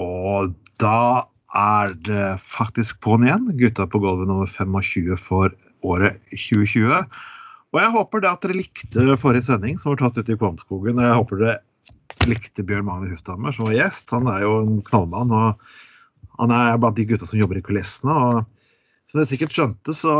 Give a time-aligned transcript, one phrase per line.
[0.00, 0.52] Og
[0.82, 1.24] da
[1.56, 3.46] er det faktisk på'n igjen.
[3.60, 5.54] Gutta på gulvet nummer 25 for
[5.86, 7.06] året 2020.
[7.74, 11.00] Og jeg håper da at dere likte forrige sending, som var tatt ute i Kvamskogen.
[11.00, 14.12] Og jeg håper dere likte Bjørn Magne Hushammer, som var gjest.
[14.14, 15.32] Han er jo en knallmann.
[15.32, 18.12] og Han er blant de gutta som jobber i kulissene.
[18.12, 20.14] og Som dere sikkert skjønte, så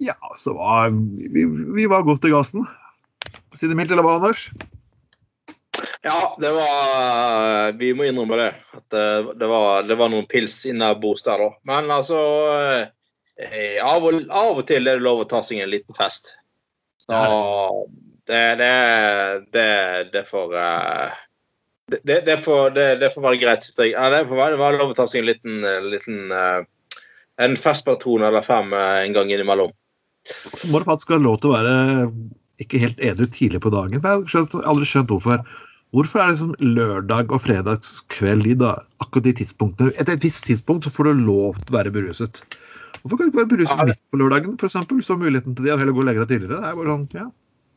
[0.00, 2.64] ja, så var vi, vi var godt i gassen.
[3.54, 4.48] Si det mildt, eller hva, Anders?
[6.02, 8.50] Ja, det var Vi må innrømme det.
[8.76, 8.96] At
[9.36, 11.50] det, var, det var noen pils innabords der, da.
[11.68, 12.20] Men altså
[13.36, 16.34] eh, av, og, av, og, til er det lov å ta seg en liten fest.
[17.04, 17.20] Så
[18.28, 18.72] det, det,
[19.52, 19.68] det,
[20.14, 20.56] det får
[21.90, 23.66] det, det, får, det, får være greit.
[23.90, 26.20] Ja, det får være, være lov å ta seg en liten, liten
[27.40, 29.72] en festpatron eller fem en gang innimellom.
[30.70, 31.74] Må det faktisk ha lov til å være
[32.60, 33.96] ikke helt edru tidlig på dagen?
[33.96, 35.42] Jeg har aldri skjønt hvorfor.
[35.90, 39.94] Hvorfor er det liksom lørdag og fredagskveld i da, akkurat de tidspunktene?
[39.98, 42.42] Etter et visst tidspunkt så får du lov til å være beruset.
[43.00, 44.78] Hvorfor kan du ikke være beruset midt på lørdagen, f.eks.?
[45.06, 46.60] Så muligheten til det, og heller gå og legge deg tidligere.
[46.60, 47.26] Det er bare sånn, ja.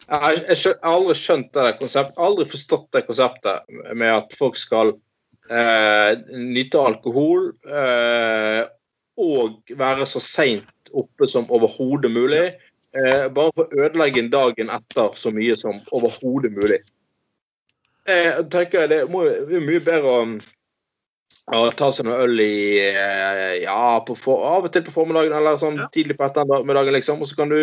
[0.04, 4.94] Jeg, jeg, har aldri skjønt det konseptet, aldri forstått det konseptet med at folk skal
[5.50, 8.62] eh, nyte alkohol eh,
[9.24, 12.50] og være så seint oppe som overhodet mulig.
[12.94, 16.84] Eh, bare for å ødelegge dagen etter så mye som overhodet mulig.
[18.10, 20.24] Jeg tenker Det må jo mye bedre å,
[21.56, 25.60] å ta seg noe øl i eh, Ja, for, av og til på formiddagen eller
[25.62, 25.90] sånn ja.
[25.94, 27.24] tidlig på ettermiddagen, liksom.
[27.24, 27.60] Og så kan du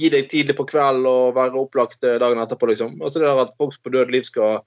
[0.00, 2.94] gi deg tidlig på kveld og være opplagt eh, dagen etterpå, liksom.
[3.02, 4.62] Altså det der at folk på død liv skal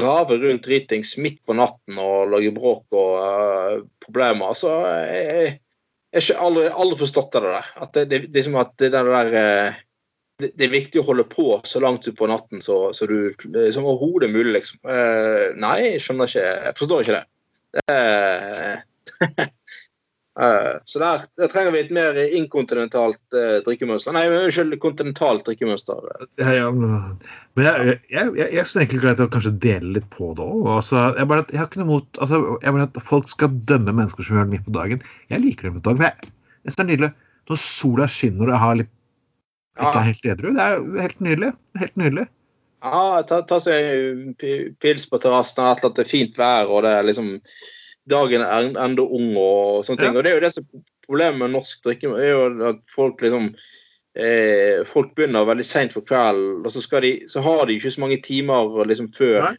[0.00, 4.50] rave rundt dritings midt på natten og lage bråk og uh, problemer.
[4.50, 4.72] Altså
[6.10, 7.68] Jeg har aldri, aldri forstått det der.
[7.78, 9.78] At det, det, det, er som at det der uh,
[10.40, 13.30] det er viktig å holde på så langt utpå natten så, så du,
[13.74, 14.80] som overhodet mulig, liksom.
[14.86, 17.24] Uh, nei, jeg skjønner ikke Jeg forstår ikke det.
[17.80, 19.46] det
[20.40, 24.14] uh, så der, der, trenger vi et mer inkontinentalt uh, drikkemønster.
[24.16, 26.06] Nei, unnskyld, kontinentalt drikkemønster.
[26.40, 30.32] Ja, ja, men jeg, jeg, jeg, jeg syns egentlig greit å kanskje dele litt på
[30.38, 30.68] det òg.
[30.78, 34.26] Altså, jeg, jeg har ikke noe mot altså, jeg bare at folk skal dømme mennesker
[34.26, 35.04] som gjør det midt på dagen.
[35.32, 36.08] Jeg liker det midt på dagen.
[36.08, 37.12] Jeg, jeg synes det er nydelig
[37.50, 38.92] når sola skinner og jeg har litt
[39.78, 40.52] ikke er helt edru.
[40.56, 41.50] Det er helt nydelig.
[41.80, 42.26] Helt nydelig.
[42.80, 44.38] Ja, ta, ta seg
[44.80, 47.36] pils på terrassen, at det er fint vær, og det er liksom
[48.10, 50.14] Dagen er enda ung og sånne ting.
[50.14, 50.18] Ja.
[50.18, 53.20] Og det er jo det som er problemet med norsk drikke, er jo at folk
[53.22, 53.50] liksom
[54.16, 58.02] eh, Folk begynner veldig seint på kvelden, og så, de, så, har de ikke så
[58.02, 59.54] mange timer liksom før Nei.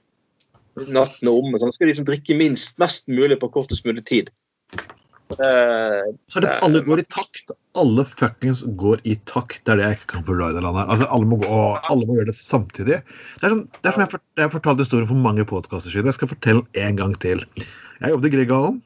[0.98, 1.62] natten er omme.
[1.62, 4.34] Så skal de liksom drikke minst, mest mulig på kortest mulig tid.
[4.74, 7.54] Eh, så er det at alle går i takt.
[7.80, 9.62] Alle fuckings går i takt.
[9.64, 10.90] Det er det jeg ikke kan forstå i det landet.
[10.92, 11.60] Altså, alle, må gå,
[11.94, 12.98] alle må gjøre det samtidig.
[13.00, 16.10] Det er, sånn, det er som jeg, jeg har fortalt historien for mange podkaster siden.
[16.12, 17.46] Jeg skal fortelle en gang til.
[17.56, 18.82] Jeg jobbet i Grieghallen.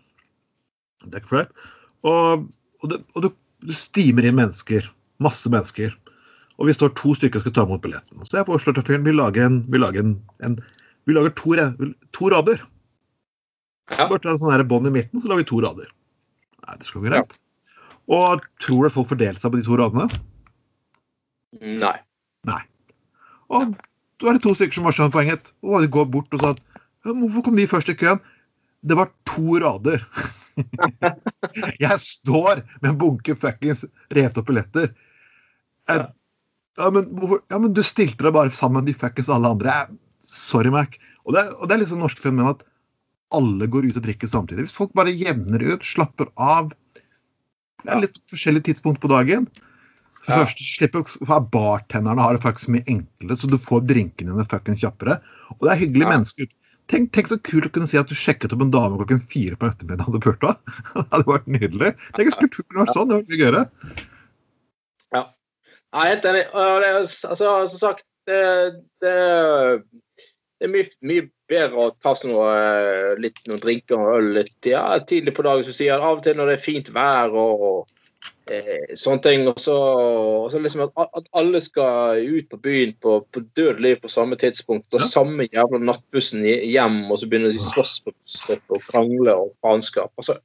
[2.06, 2.46] Og,
[2.84, 4.86] og, det, og det stimer inn mennesker.
[5.24, 5.96] Masse mennesker.
[6.60, 8.22] Og vi står to stykker og skal ta imot billetten.
[8.24, 10.16] Så jeg foreslår til fyren vi lager en, vi lager en,
[10.46, 10.60] en
[11.06, 11.58] vi lager to,
[12.16, 12.62] to rader.
[13.92, 14.08] Ja.
[14.08, 15.90] Bare ta en sånn bånd i midten, så lager vi to rader.
[16.66, 17.36] Nei, det skal gå greit.
[18.12, 20.08] Og tror du folk fordelte seg på de to radene?
[21.62, 21.96] Nei.
[22.46, 22.62] Nei.
[23.50, 23.76] Og
[24.22, 25.52] da er det to stykker som har skjønt poenget.
[25.66, 26.64] Og de går bort og sa at
[27.06, 28.22] hvorfor kom de først i køen?
[28.86, 30.04] Det var to rader.
[31.86, 33.84] jeg står med en bunke fuckings
[34.14, 34.94] revet opp billetter.
[35.90, 36.06] Jeg,
[36.76, 37.06] Ja, men,
[37.48, 39.76] ja, men, du stilte deg bare sammen med de fuckings alle andre.
[40.20, 40.98] Sorry, Mac.
[41.24, 42.66] Og det, og det er liksom norsk fenomen at
[43.36, 44.68] alle går ut og drikker samtidig.
[44.68, 46.74] Hvis folk bare jevner ut, slapper av
[47.86, 49.48] Det er litt forskjellig tidspunkt på dagen.
[50.26, 50.42] For ja.
[50.42, 54.82] først slipper for Bartenderne har det faktisk mye enklere, så du får drinkene dine fuckings
[54.82, 55.20] kjappere.
[55.60, 56.14] Og det er hyggelige ja.
[56.16, 56.50] mennesker.
[56.90, 59.58] Tenk, tenk, så kult å kunne si at du sjekket opp en dame klokken fire
[59.58, 60.22] på ettermiddagen.
[60.26, 61.94] Det hadde vært nydelig.
[62.14, 63.10] Tenk hvis kulturen kunne vært sånn.
[63.10, 63.64] Det hadde mye gøyere.
[65.16, 65.24] Ja.
[65.96, 66.44] Jeg er helt enig.
[66.54, 68.42] Altså, som sagt, det,
[69.02, 69.16] det,
[70.66, 74.32] det er mye, mye bedre å ta seg noe, eh, litt, noen drinker og øl
[74.40, 77.36] litt ja, tidlig på dagen, som sier av og til når det er fint vær
[77.38, 79.46] og, og eh, sånne ting.
[79.52, 83.84] Og så, og så liksom at, at, alle skal ut på byen på, på død
[83.86, 84.90] liv på samme tidspunkt.
[84.94, 85.12] Og ja.
[85.12, 89.54] samme jævla nattbussen hjem, og så begynner de å slåss på busstopp og krangle og
[89.62, 90.14] faenskap.
[90.18, 90.40] Altså,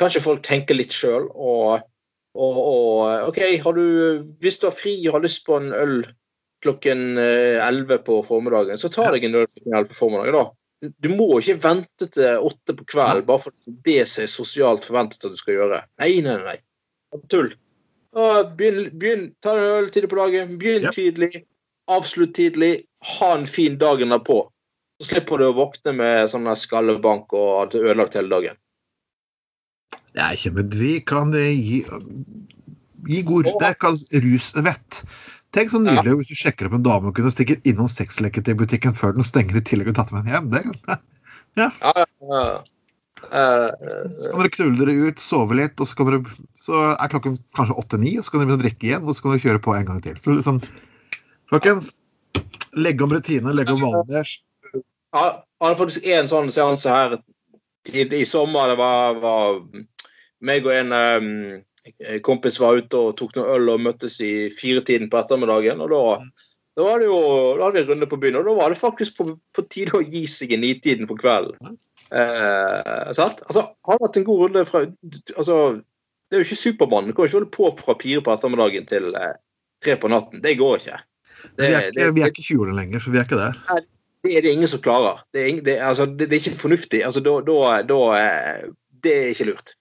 [0.00, 1.86] kanskje folk tenker litt sjøl og,
[2.34, 3.86] og, og OK, har du,
[4.42, 6.00] hvis du har fri og har lyst på en øl
[6.64, 10.38] klokken 11 eh, på formiddagen, så tar jeg en øl klokken 11 på formiddagen.
[10.38, 10.90] da.
[11.00, 13.54] Du må ikke vente til åtte på kveld bare for
[13.86, 15.82] det som er sosialt forventet at du skal gjøre.
[16.02, 16.58] Nei, nei, nei.
[17.32, 17.54] Tull.
[18.14, 20.58] Begynn, begynn, ta en øl tidlig på dagen.
[20.60, 20.92] Begynn ja.
[20.94, 21.44] tidlig.
[21.90, 22.84] Avslutt tidlig.
[23.18, 24.42] Ha en fin dagen derpå.
[25.00, 28.60] Så slipper du å våkne med sånn skallebank og ha ødelagt hele dagen.
[30.14, 31.80] Nei, ikke men vi kan eh, gi,
[33.10, 35.02] gi god Det kalles rusvett.
[35.54, 37.88] Tenk så nydelig hvis du sjekker opp en dame og kunne stikke innom
[38.58, 40.50] butikken før den stenger i tillegg og tatt med henne hjem.
[40.54, 40.98] Det,
[41.54, 42.46] Ja, ja, ja.
[43.30, 43.70] Eh,
[44.18, 47.36] så kan dere knulle dere ut, sove litt, og så, kan dere, så er klokken
[47.56, 49.62] kanskje åtte-ni, og så kan dere begynne å drikke igjen, og så kan dere kjøre
[49.64, 50.18] på en gang til.
[50.20, 50.58] Så liksom,
[51.52, 51.92] folkens,
[52.74, 54.36] legge om rutine, legge om vanene deres.
[54.74, 57.16] Jeg hadde faktisk en sånn seanse her
[57.94, 58.72] i, i sommer.
[58.72, 59.60] Det var, var
[60.44, 61.30] meg og en um,
[62.24, 65.82] kompis var ute og tok noe øl og møttes i firetiden på ettermiddagen.
[65.84, 66.02] og da,
[66.76, 67.18] da var det jo,
[67.58, 70.04] da hadde vi runde på byen, og da var det faktisk på, på tide å
[70.04, 71.76] gi seg i nitiden på kvelden.
[72.14, 73.42] Eh, sant?
[73.48, 75.56] Altså, har vært en god runde fra altså,
[76.28, 77.08] Det er jo ikke Supermann.
[77.08, 79.34] Du kan ikke holde på fra fire på ettermiddagen til eh,
[79.84, 80.42] tre på natten.
[80.44, 81.00] Det går ikke.
[81.58, 83.84] Det, vi, er ikke vi er ikke 20 år lenger, så vi er ikke der.
[84.24, 85.24] Det er det ingen som klarer.
[85.34, 87.02] Det er, ingen, det, altså, det, det er ikke fornuftig.
[87.04, 87.56] Altså, da, da,
[87.88, 88.68] da, eh,
[89.04, 89.74] det er ikke lurt.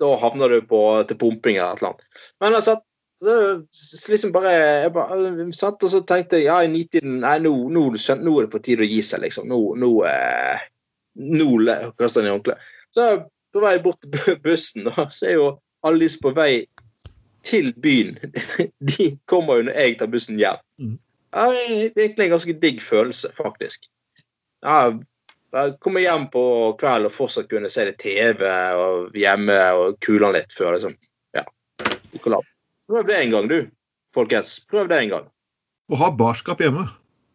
[0.00, 2.24] Da havner du på, til pumping eller annet.
[2.42, 2.76] Men altså,
[3.24, 7.52] så liksom bare, jeg bare satt og så tenkte jeg ja, i nitiden Nei, nå,
[7.72, 9.48] nå, nå, er det på tide å gi seg, liksom.
[9.48, 10.66] Nå, nå eh,
[11.16, 11.48] nå
[11.96, 12.68] kaster han i håndkleet.
[12.92, 13.08] Så
[13.56, 15.48] på vei bort til bussen, da, så er jo
[15.86, 16.66] alle disse på vei
[17.46, 18.18] til byen.
[18.90, 20.60] De kommer jo når jeg tar bussen hjem.
[20.82, 20.96] Mm.
[21.36, 23.88] Det er egentlig en ganske digg følelse, faktisk.
[24.64, 24.98] Jeg
[25.80, 26.42] kommer hjem på
[26.80, 28.42] kvelden og fortsatt kunne se det TV
[28.76, 30.94] og hjemme og kule litt før liksom.
[31.36, 31.46] Ja.
[32.18, 33.58] Prøv det en gang, du,
[34.16, 34.58] folkens.
[34.70, 35.26] Prøv det en gang.
[35.92, 36.86] Å ha barskap hjemme.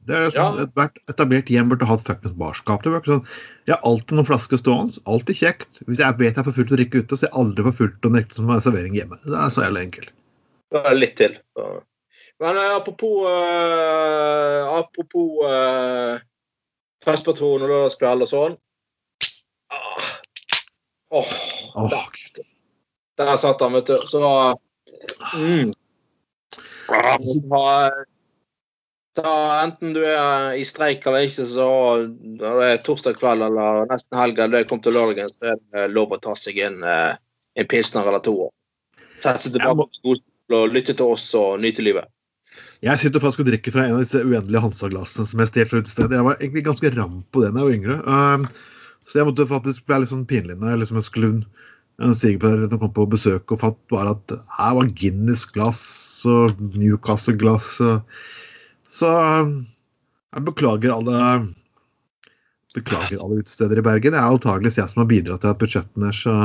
[0.09, 0.65] Det er sånn, Ja.
[0.65, 2.83] Ethvert etablert hjem burde ha et fuckings barskap.
[2.83, 3.21] Det sånn,
[3.69, 4.97] jeg har alltid noen flasker stående.
[5.05, 5.83] Alltid kjekt.
[5.85, 7.79] Hvis jeg vet jeg er for fullt å drikke ute, så er jeg aldri for
[7.83, 9.19] fullt å nekte som servering hjemme.
[9.23, 10.13] Det er så jævlig enkelt.
[10.71, 11.37] Det litt til.
[12.41, 16.17] Men eh, apropos uh, Apropos uh,
[17.05, 18.57] festpatron og lørdagskveld og sånn.
[19.71, 20.09] Ah.
[21.11, 21.33] Åh,
[21.75, 21.89] oh.
[21.91, 22.45] der,
[23.19, 23.97] der satt han, vet du.
[24.07, 24.23] Så
[25.35, 25.71] mm.
[29.15, 29.31] Da,
[29.63, 31.67] Enten du er i streik eller ikke, så
[32.07, 35.59] når det er torsdag kveld eller nesten helg, eller det kommer til lørdagen, så er
[35.59, 37.19] det lov å ta seg en, eh,
[37.59, 38.35] en pilsner eller to.
[39.19, 42.07] Sette seg tilbake på skolen og lytte til oss og nyte livet.
[42.81, 45.81] Jeg sitter faktisk og drikker fra en av disse uendelige Hansa-glassene som jeg stjal fra
[45.83, 46.17] utestedet.
[46.17, 47.97] Jeg var egentlig ganske ram på det da jeg var yngre.
[48.07, 48.47] Um,
[49.07, 51.31] så jeg måtte faktisk bli litt sånn pinlig når jeg liksom skulle
[52.01, 55.81] en svigerfar kom på besøk og fant bare at her var Guinness-glass
[56.29, 57.75] og Newcastle-glass.
[58.91, 59.55] Så um,
[60.31, 61.23] jeg beklager alle
[62.75, 64.15] beklager alle utesteder i Bergen.
[64.15, 66.35] Det er antakeligvis jeg som har bidratt til at budsjettene deres så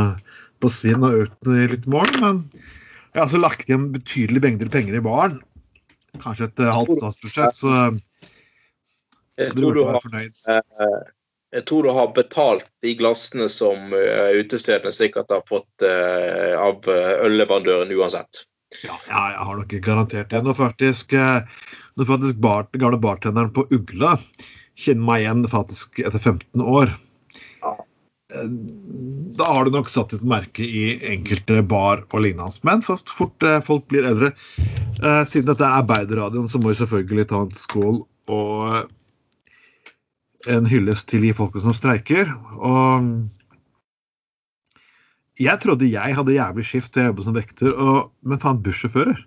[0.62, 2.22] på svinn har økt litt i morgen.
[2.22, 5.38] Men jeg har altså lagt igjen betydelige mengder penger i baren.
[6.22, 7.74] Kanskje et uh, halvt statsbudsjett, så
[9.36, 10.42] Jeg du burde har være fornøyd.
[10.48, 10.98] Eh,
[11.56, 17.92] Jeg tror du har betalt de glassene som utestedene sikkert har fått eh, av ølleverandøren
[17.96, 18.42] uansett.
[18.84, 20.42] Ja, jeg har nok garantert det.
[20.44, 21.40] Når faktisk, eh,
[21.96, 24.16] når faktisk bar, gamle bartenderen på Ugla
[24.76, 27.02] kjenner meg igjen faktisk etter 15 år eh,
[29.36, 32.60] Da har du nok satt et merke i enkelte bar og lignende.
[32.66, 36.80] Men så fort eh, folk blir eldre eh, Siden dette er arbeiderradioen, så må vi
[36.80, 38.02] selvfølgelig ta en skål
[38.32, 38.84] og eh,
[40.56, 42.30] en hyllest til de folka som streiker.
[42.56, 43.10] Og
[45.42, 49.18] jeg trodde jeg hadde jævlig skift til jeg jobbet som vekter, og, men faen, bussjåfører?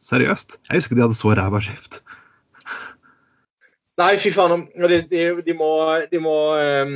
[0.00, 0.60] Seriøst?
[0.70, 2.00] Jeg husker de hadde så ræva skift.
[3.98, 4.68] Nei, fy faen.
[4.78, 5.72] De, de, de må
[6.12, 6.94] De må eh,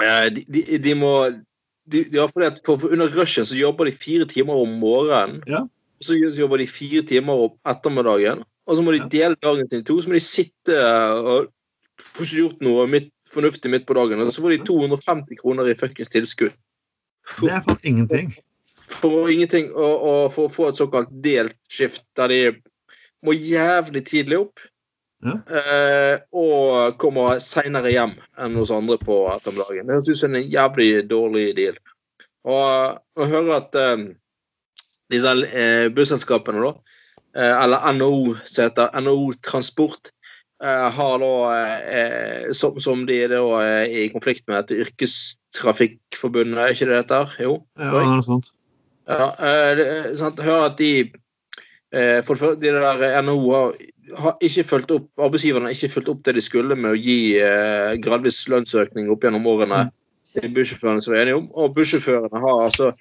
[0.00, 1.12] de, de, de må
[1.84, 5.42] de, de for, for, Under rushen så jobber de fire timer om morgenen.
[5.50, 5.64] Ja.
[6.02, 8.44] Og så jobber de fire timer om ettermiddagen.
[8.66, 9.98] Og så må de dele dagen sin i to.
[10.02, 10.78] Så må de sitte
[11.18, 11.50] og
[12.02, 14.22] får ikke gjort noe midt, fornuftig midt på dagen.
[14.22, 16.56] Og så får de 250 kroner i fuckings tilskudd.
[17.38, 18.32] Det er for ingenting.
[18.90, 19.70] For ingenting.
[19.74, 22.42] Og, og for å få et såkalt delt skift der de
[23.22, 24.62] må jævlig tidlig opp.
[25.22, 25.36] Ja.
[25.54, 29.86] Eh, og kommer seinere hjem enn hos andre på ettermiddagen.
[29.86, 31.78] Det høres ut som en jævlig dårlig deal.
[32.48, 34.08] Og å høre at um,
[35.12, 36.72] disse uh, busselskapene, da,
[37.38, 40.10] uh, eller NHO, som heter NHO Transport,
[40.64, 46.90] uh, har da som, som de da er i konflikt med dette Yrkestrafikkforbundet, er ikke
[46.90, 47.38] det det heter?
[47.46, 47.56] Jo.
[47.78, 48.52] Ja, det er sant.
[49.12, 49.30] Ja,
[49.78, 49.88] det,
[50.18, 51.10] sant, Hør at de
[52.24, 53.74] For det de der NHO har,
[54.18, 57.38] har ikke fulgt opp Arbeidsgiverne har ikke fulgt opp det de skulle med å gi
[57.40, 59.86] eh, gradvis lønnsøkning opp gjennom årene.
[60.32, 61.48] Det er bussjåførene som er enige om.
[61.60, 62.92] Og bussjåførene har altså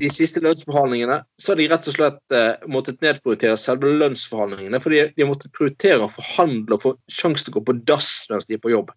[0.00, 4.80] de siste lønnsforhandlingene så har de rett og slett eh, måttet nedprioritere selve lønnsforhandlingene.
[4.82, 8.12] Fordi de har måttet prioritere å forhandle og få sjanse til å gå på dass
[8.32, 8.92] mens de er på jobb.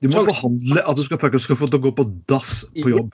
[0.00, 0.30] De må Sjans...
[0.32, 3.10] forhandle at du skal, faktisk skal få til å gå på dass på jobb.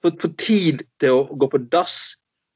[0.00, 2.00] Få tid til å gå på dass.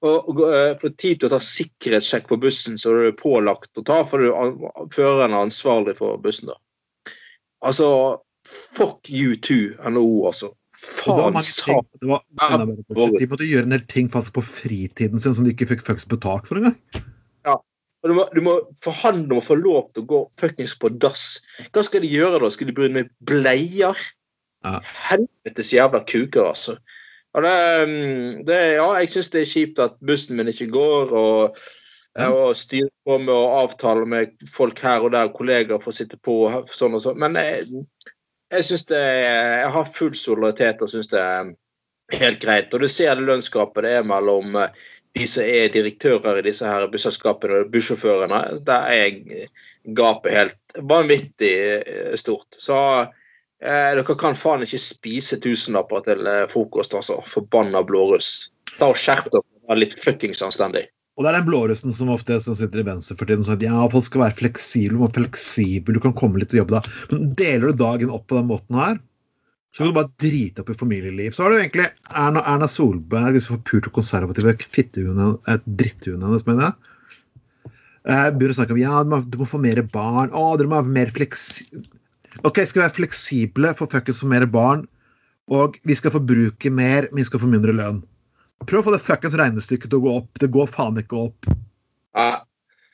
[0.05, 3.85] Og, eh, få tid til å ta sikkerhetssjekk på bussen som du er pålagt å
[3.89, 4.29] ta, for du
[4.93, 6.53] føreren er ansvarlig for bussen.
[6.53, 7.15] da.
[7.65, 10.51] Altså Fuck you too, NHO, altså.
[10.77, 13.23] Faen mange sa ting, det var enda mer bullshit.
[13.23, 16.11] De måtte gjøre en del ting faktisk på fritiden sin som de ikke fikk faktisk
[16.13, 16.77] betalt for engang.
[18.05, 20.91] Og du må, du må forhandle om å få lov til å gå fuckings på
[21.01, 21.39] dass.
[21.73, 22.51] Hva skal de gjøre da?
[22.53, 23.97] Skal de begynne med bleier?
[24.65, 24.75] Ja.
[25.07, 26.77] Helvetes jævla kuker, altså.
[27.35, 31.65] Det, mm, det, ja, jeg syns det er kjipt at bussen min ikke går, og,
[32.23, 36.21] og styre på med å avtale med folk her og der, kollegaer for å sitte
[36.23, 37.19] på og sånn og sånn.
[37.19, 37.83] Men jeg,
[38.55, 41.51] jeg syns det Jeg har full solidaritet og syns det er
[42.21, 42.75] helt greit.
[42.75, 46.67] Og du ser det lønnsgapet det er mellom eh, de som er direktører i disse
[46.69, 48.41] her busselskapene og bussjåførene.
[48.67, 49.45] Der er
[49.97, 52.59] gapet helt vanvittig eh, stort.
[52.59, 52.79] Så
[53.65, 57.21] eh, dere kan faen ikke spise tusenlapper til eh, frokost, altså.
[57.33, 58.51] Forbanna blåruss.
[58.77, 59.47] Ta og Skjerp dere.
[59.71, 60.85] Vær litt fuckings anstendig.
[61.15, 63.71] Og det er den blårussen som ofte som sitter i venstre for tiden, som sier
[63.71, 66.75] ja, folk skal være fleksible, du må være fleksibel, du kan komme litt og jobbe
[66.75, 66.95] da.
[67.13, 68.99] Men deler du dagen opp på den måten her,
[69.71, 71.35] så kan du bare drite opp i familieliv.
[71.35, 75.63] Så har du egentlig Erna, Erna Solberg, får pult og konservative fittehuen, eh,
[76.11, 76.93] hennes, mener jeg.
[78.05, 80.35] Eh, begynner å snakke om ja, du må, få mer barn.
[80.35, 81.87] Å, dere må være mer fleksible.
[82.43, 84.83] Ok, skal være fleksible for fuckings få mer barn,
[85.53, 88.01] og vi skal forbruke mer, men vi skal få mindre lønn.
[88.65, 90.31] Prøv å få det fuckings regnestykket til å gå opp.
[90.41, 91.51] Det går faen ikke opp.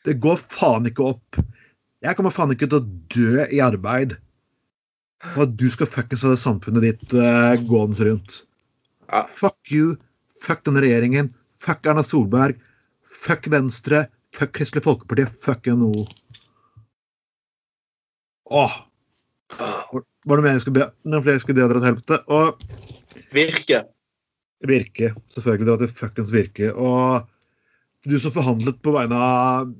[0.04, 1.40] Det går faen ikke opp.
[2.00, 4.16] Jeg kommer faen ikke til å dø i arbeid
[5.30, 8.40] for at du skal fuckings ha det samfunnet ditt uh, gående rundt.
[9.37, 9.97] Fuck you.
[10.40, 11.32] Fuck denne regjeringen.
[11.61, 12.61] Fuck Erna Solberg.
[13.04, 14.06] Fuck Venstre.
[14.37, 15.26] Fuck Kristelig Folkeparti.
[15.44, 16.06] Fuck NHO.
[18.50, 18.78] Åh.
[19.59, 22.21] Var det jeg skulle Noen flere skulle dra til helvete?
[22.30, 22.61] Og
[23.35, 23.83] virke.
[24.69, 25.12] Virke.
[25.35, 26.73] Selvfølgelig dra til fuckings Virke.
[26.75, 27.26] Og
[28.09, 29.73] du som forhandlet på vegne av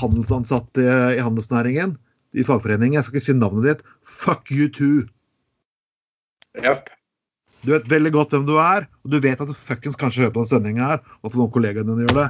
[0.00, 1.96] handelsansatte i handelsnæringen,
[2.38, 5.02] i fagforeningen, jeg skal ikke si navnet ditt, fuck you too.
[6.62, 6.90] Japp.
[7.66, 10.34] Du vet veldig godt hvem du er, og du vet at du fuckings kanskje hører
[10.36, 12.28] på den sendinga her, og for noen kollegaene dine gjør det.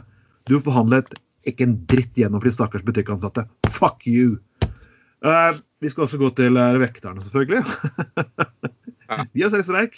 [0.50, 1.12] Du forhandlet
[1.49, 3.45] ikke en dritt gjennom for de stakkars butikkansatte.
[3.71, 4.38] Fuck you!
[5.21, 7.63] Eh, vi skal også gå til uh, vekterne, selvfølgelig.
[9.35, 9.97] De har selv streik.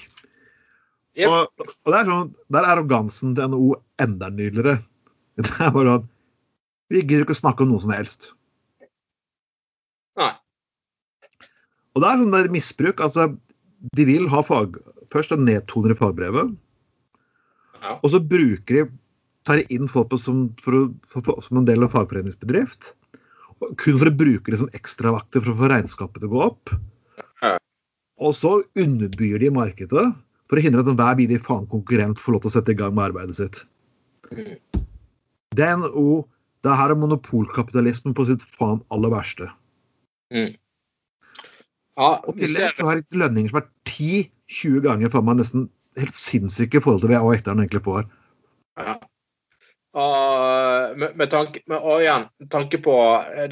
[1.19, 1.29] Yep.
[1.29, 4.79] Og, og er sånn, der er arrogansen til NHO enda nydeligere.
[5.43, 6.09] Det er bare sånn
[6.93, 8.31] Vi gidder ikke å snakke om noe som helst.
[10.21, 10.31] Nei.
[11.93, 13.01] Og det er sånn der misbruk.
[13.05, 13.31] Altså,
[13.97, 14.79] de vil ha fag...
[15.13, 16.53] Først de nedtoner de fagbrevet,
[17.83, 17.97] Ja.
[17.99, 18.83] og så bruker de
[19.45, 22.93] tar inn folk som, for for, for, som en del av fagforeningsbedrift.
[23.79, 26.73] Kun for å bruke det som ekstravakter for å få regnskapet til å gå opp.
[28.23, 30.05] Og så underbyr de markedet
[30.51, 32.95] for å hindre at enhver bidig faen konkurrent får lov til å sette i gang
[32.95, 33.63] med arbeidet sitt.
[34.31, 34.55] Mm.
[35.57, 36.23] Det er NHO.
[36.63, 39.49] Det her er monopolkapitalismen på sitt faen aller verste.
[40.33, 45.67] Ja, Og til det så har de lønninger som er 10-20 ganger faen meg nesten
[45.99, 48.07] helt sinnssyke i forhold til hva vekterne egentlig får.
[48.81, 48.95] Ja.
[49.93, 52.95] Og med, med tanke, med, og igjen, med tanke på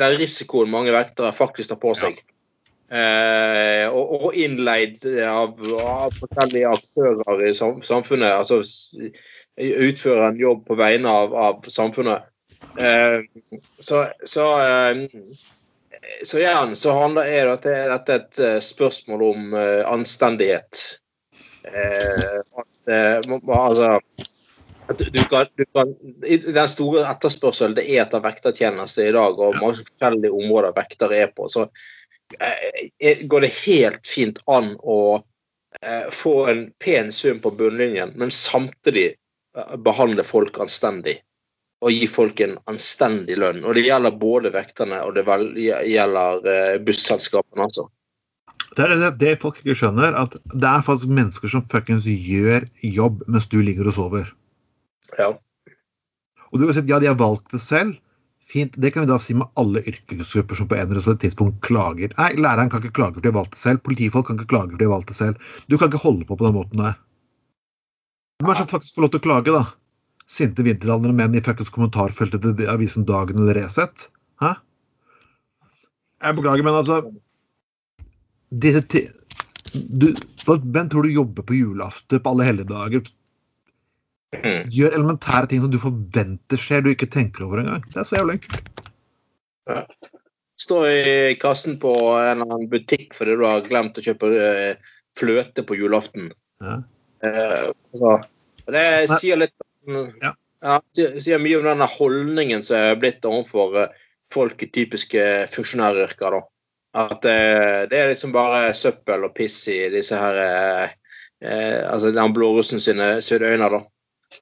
[0.00, 2.20] den risikoen mange vektere faktisk tar på seg.
[2.90, 5.52] Eh, og, og innleid av,
[5.84, 8.32] av forskjellige aktører i sam, samfunnet.
[8.40, 8.96] Altså s-
[9.60, 12.24] utføre en jobb på vegne av, av samfunnet.
[12.80, 13.20] Eh,
[13.78, 15.04] så så, eh,
[16.24, 20.80] så igjen så handler er dette, dette et eh, spørsmål om eh, anstendighet.
[21.68, 23.98] Eh, at, eh, altså
[24.98, 25.94] du, du kan, du kan,
[26.54, 31.32] Den store etterspørselen det er etter vektertjenester i dag, og mange forskjellige områder vektere er
[31.36, 31.66] på, så
[32.40, 35.00] eh, går det helt fint an å
[35.82, 41.20] eh, få en pen sum på bunnlinjen, men samtidig eh, behandle folk anstendig.
[41.80, 43.62] Og gi folk en anstendig lønn.
[43.64, 47.86] Og det gjelder både vekterne og det vel, gjelder eh, busselskapene, altså.
[48.76, 52.68] Det er det, det folk ikke skjønner, at det er faktisk mennesker som fuckings gjør
[52.84, 54.28] jobb mens du ligger og sover.
[55.18, 55.32] Ja.
[56.50, 57.98] Og du kan si at ja, de har valgt det selv.
[58.50, 61.60] Fint, Det kan vi da si med alle yrkesgrupper som på en eller annen tidspunkt
[61.62, 62.10] klager.
[62.18, 63.82] Nei, læreren kan ikke klage for de har valgt det selv.
[63.86, 65.52] Politifolk kan ikke klage for de har valgt det selv.
[65.70, 66.96] Du kan ikke holde på på den måten der.
[68.40, 69.62] Hvem er faktisk får lov til å klage, da?
[70.30, 74.08] Sinte vinteraldrende menn i fuckings kommentarfeltet til avisen Dagen eller Resett?
[74.42, 74.54] Hæ?
[76.24, 77.02] Jeg beklager, men altså
[78.50, 79.06] disse ti...
[79.70, 80.08] Du,
[80.42, 83.04] hvem tror du jobber på julaften på alle helligdager
[84.36, 84.62] Mm.
[84.70, 87.82] Gjør elementære ting som du forventer skjer, du ikke tenker over engang.
[87.90, 88.68] Det er så jævlig enkelt.
[90.60, 94.92] Stå i kassen på en eller annen butikk fordi du har glemt å kjøpe eh,
[95.18, 96.30] fløte på julaften.
[96.62, 96.76] Ja.
[97.26, 98.14] Eh, altså,
[98.70, 99.56] det sier litt
[99.88, 100.34] Ja.
[100.62, 103.94] ja, sier mye om den holdningen som er blitt overfor eh,
[104.30, 105.22] folk i typiske
[105.54, 106.36] funksjonæryrker.
[106.36, 106.42] da.
[107.00, 110.98] At eh, det er liksom bare søppel og piss i disse her eh,
[111.88, 113.80] Altså den blårussen sine, sine øyne, da.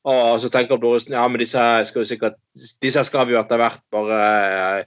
[0.09, 2.37] Og så tenker blårussen ja, men disse her skal jo sikkert
[2.83, 4.81] Disse skal vi jo etter hvert bare eh,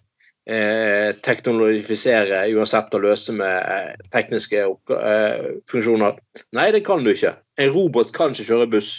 [0.49, 6.19] eh, teknologifisere uansett å løse med eh, tekniske eh, funksjoner.
[6.57, 7.35] Nei, det kan du ikke.
[7.61, 8.93] En robot kan ikke kjøre buss.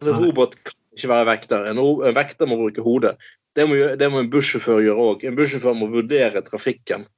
[0.00, 1.68] En robot kan ikke være vekter.
[1.72, 3.16] En, en vekter må bruke hodet.
[3.56, 5.24] Det må, det må en bussjåfør gjøre òg.
[5.26, 7.08] En bussjåfør må vurdere trafikken.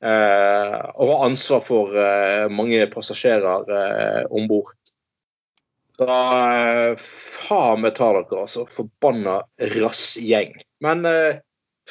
[0.00, 4.72] Eh, og ha ansvar for eh, mange passasjerer eh, om bord.
[6.00, 6.18] Da
[6.56, 8.66] eh, faen meg tar dere, altså.
[8.72, 9.40] Forbanna
[9.76, 10.56] rassgjeng.
[10.84, 11.40] Men eh,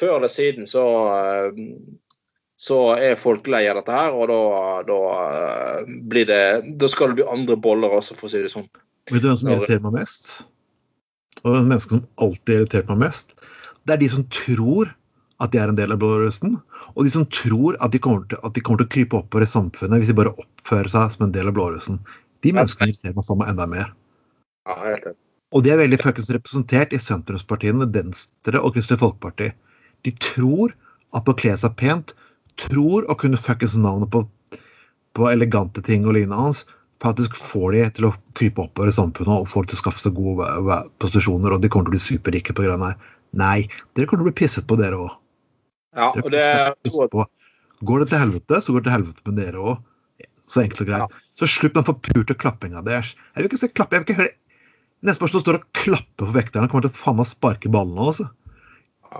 [0.00, 1.60] før eller siden så eh,
[2.60, 4.40] så er folk lei av dette her, og da,
[4.84, 6.40] da eh, blir det
[6.80, 8.66] Da skal det bli andre boller også, for å si det sånn.
[9.08, 10.28] Vet du hvem som irriterer meg mest?
[11.40, 13.32] Og hvem menneske som alltid irriterer meg mest?
[13.88, 14.92] Det er de som tror
[15.40, 16.58] at de er en del av blårussen,
[16.92, 19.48] og de som tror at de kommer til, de kommer til å krype oppover i
[19.48, 21.96] samfunnet hvis de bare oppfører seg som en del av blårussen.
[22.44, 23.94] De menneskene irriterer meg faen meg enda mer.
[24.70, 25.12] Ja.
[25.50, 29.50] Og de er veldig fuckings representert i sentrumspartiene Venstre og Kristelig Folkeparti.
[30.06, 30.74] De tror
[31.16, 32.14] at å kle seg pent,
[32.60, 34.22] tror å kunne fuckings navnet på,
[35.18, 36.62] på elegante ting og lignende hans,
[37.02, 40.14] faktisk får de til å krype oppover i samfunnet og får til å skaffe seg
[40.18, 43.12] gode posisjoner, og de kommer til å bli superrike på grunn av det her.
[43.40, 43.58] Nei,
[43.94, 45.12] dere kommer til å bli pisset på, dere òg.
[45.98, 46.46] Ja, og det
[47.80, 49.78] Går det til helvete, så går det til helvete med dere òg.
[50.50, 51.14] Så enkelt og greit.
[51.38, 53.14] Så slutt med den forpurte klappinga deres.
[53.32, 54.34] Jeg vil ikke se klapp, jeg vil ikke høre
[55.06, 58.08] Neste person står og klapper for vekterne, og kommer til å faen meg sparke ballene.
[58.10, 58.28] altså.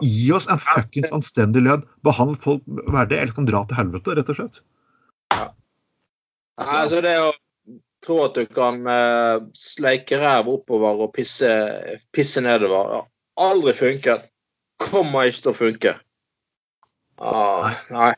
[0.04, 1.86] Gi oss en fuckings anstendig lønn.
[2.06, 4.60] Behandle folk verdig, eller kan dra til helvete, rett og slett.
[6.60, 7.30] Nei, altså det å
[8.04, 11.48] tro at du kan uh, sleike ræv oppover og pisse,
[12.16, 14.28] pisse nedover, har aldri funket.
[14.80, 15.94] Kommer ikke til å funke.
[17.20, 18.12] Ah, nei.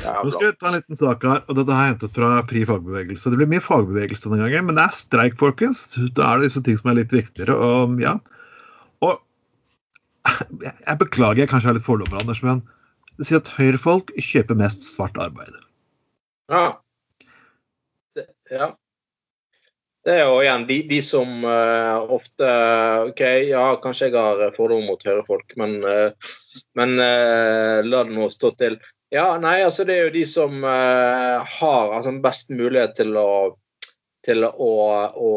[0.00, 3.32] Nå skal vi ta en liten sak her, og dette jeg hentet fra Fri fagbevegelse.
[3.32, 5.84] Det blir mye fagbevegelse denne gangen, men det er streik, folkens.
[6.16, 7.56] Da er det disse ting som er litt viktigere.
[7.56, 8.16] Og ja.
[9.04, 9.18] Og
[10.64, 12.62] jeg beklager, jeg kanskje har litt fordommer, Anders, men
[13.18, 15.52] det sier at høyrefolk kjøper mest svart arbeid.
[16.52, 16.64] Ja.
[18.16, 18.72] Det, ja.
[20.02, 22.48] Det er jo igjen de, de som uh, ofte
[23.12, 23.20] OK,
[23.52, 26.32] ja, kanskje jeg har fordommer mot høyrefolk, men, uh,
[26.80, 28.80] men uh, la det nå stå til.
[29.12, 33.28] Ja, nei, altså det er jo de som uh, har altså, best mulighet til å
[34.22, 34.72] til å,
[35.18, 35.30] å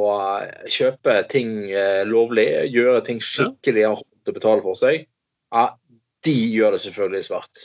[0.70, 5.08] kjøpe ting uh, lovlig, gjøre ting skikkelig hardt å betale for seg.
[5.50, 5.72] Ja,
[6.26, 7.64] de gjør det selvfølgelig svart.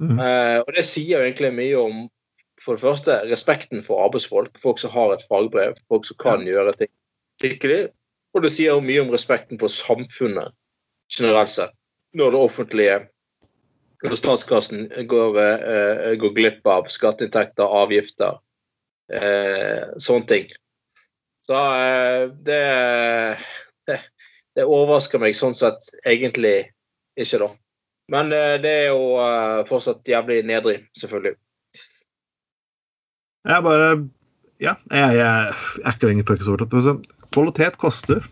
[0.00, 0.18] Mm.
[0.20, 2.02] Uh, og det sier jo egentlig mye om
[2.60, 6.76] for det første respekten for arbeidsfolk, folk som har et fagbrev, folk som kan gjøre
[6.76, 6.92] ting
[7.40, 7.86] skikkelig.
[8.36, 10.52] Og det sier jo mye om respekten for samfunnet
[11.16, 11.72] generelt sett.
[12.16, 12.98] Når det offentlige,
[14.02, 18.38] når statskassen går, eh, går glipp av skatteinntekter, avgifter,
[19.12, 20.46] eh, sånne ting.
[21.44, 22.62] Så eh, det,
[24.56, 26.70] det overrasker meg sånn sett egentlig
[27.20, 27.50] ikke, da.
[28.10, 31.36] Men eh, det er jo eh, fortsatt jævlig nedrig, selvfølgelig.
[33.48, 33.90] Jeg bare
[34.60, 36.74] Ja, jeg, jeg, er ikke lenger fuckings overtatt.
[36.76, 36.96] Altså,
[37.32, 38.24] Kvalitet koster.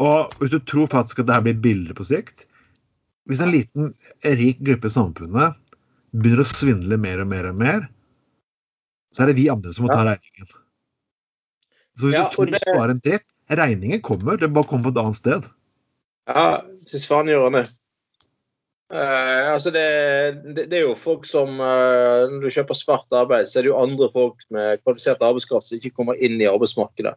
[0.00, 2.46] Og hvis du tror faktisk at det her blir billig på sikt
[3.28, 3.92] Hvis en liten,
[4.24, 5.60] rik gruppe i samfunnet
[6.14, 7.86] begynner å svindle mer og mer og mer,
[9.14, 10.50] så er det vi andre som må ta regningen.
[11.94, 14.98] Så hvis Ja, du tror det- sparer en dritt Regningen kommer, det bare kommer på
[14.98, 15.44] et annet sted.
[16.26, 17.66] Ja, syns faen gjør han det.
[18.94, 19.84] Uh, altså det,
[20.54, 23.70] det, det er jo folk som uh, Når du kjøper svart arbeid, så er det
[23.72, 27.14] jo andre folk med kvalifisert arbeidskraft som ikke kommer inn i arbeidsmarkedet.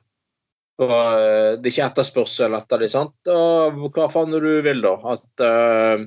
[0.78, 3.16] Og, eh, det er ikke etterspørsel etter det, sant?
[3.34, 4.94] Og hva faen du vil, da?
[5.14, 6.04] At, uh,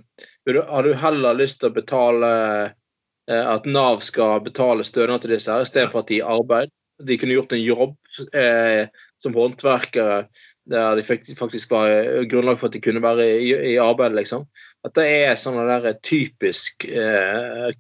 [0.71, 2.29] har du heller lyst til å betale
[2.71, 6.71] uh, At Nav skal betale stønad til disse her, istedenfor at de er arbeid?
[7.03, 7.97] De kunne gjort en jobb
[8.37, 8.87] uh,
[9.21, 10.23] som håndverkere
[10.71, 11.89] der de faktisk var
[12.31, 14.45] grunnlag for at de kunne være i, i arbeid, liksom.
[14.87, 16.85] At det er sånn der typisk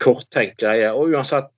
[0.02, 0.88] korttenkt greie.
[0.90, 1.52] Og uansett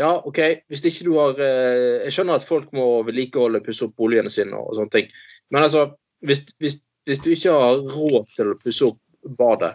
[0.00, 0.38] Ja, OK,
[0.72, 4.56] hvis ikke du har eh, Jeg skjønner at folk må vedlikeholde, pusse opp boligene sine
[4.56, 5.10] og sånne ting,
[5.52, 5.90] men altså
[6.24, 9.00] hvis, hvis, hvis du ikke har råd til å pusse opp
[9.36, 9.74] badet,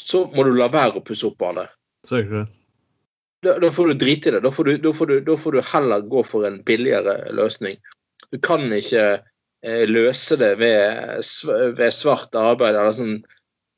[0.00, 1.68] så må du la være å pusse opp badet.
[2.06, 2.52] Sikkert.
[3.44, 4.42] Da, da får du drite i det.
[4.44, 7.76] Da får du, da, får du, da får du heller gå for en billigere løsning.
[8.32, 11.20] Du kan ikke eh, løse det ved,
[11.78, 13.16] ved svart arbeid, eller sånn,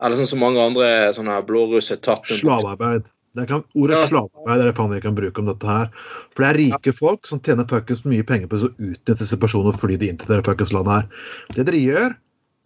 [0.02, 2.30] eller sånn som mange andre sånne blåruss har tatt.
[2.30, 3.10] Slavearbeid.
[3.46, 4.06] Kan, ordet Ja.
[4.08, 5.90] slavearbeid er det faen jeg kan bruke om dette her.
[6.34, 9.76] For det er rike folk som tjener fuckings mye penger på å utnytte disse personene
[9.78, 11.08] fordi de inntil fuckings landet her.
[11.54, 12.16] Det dere gjør,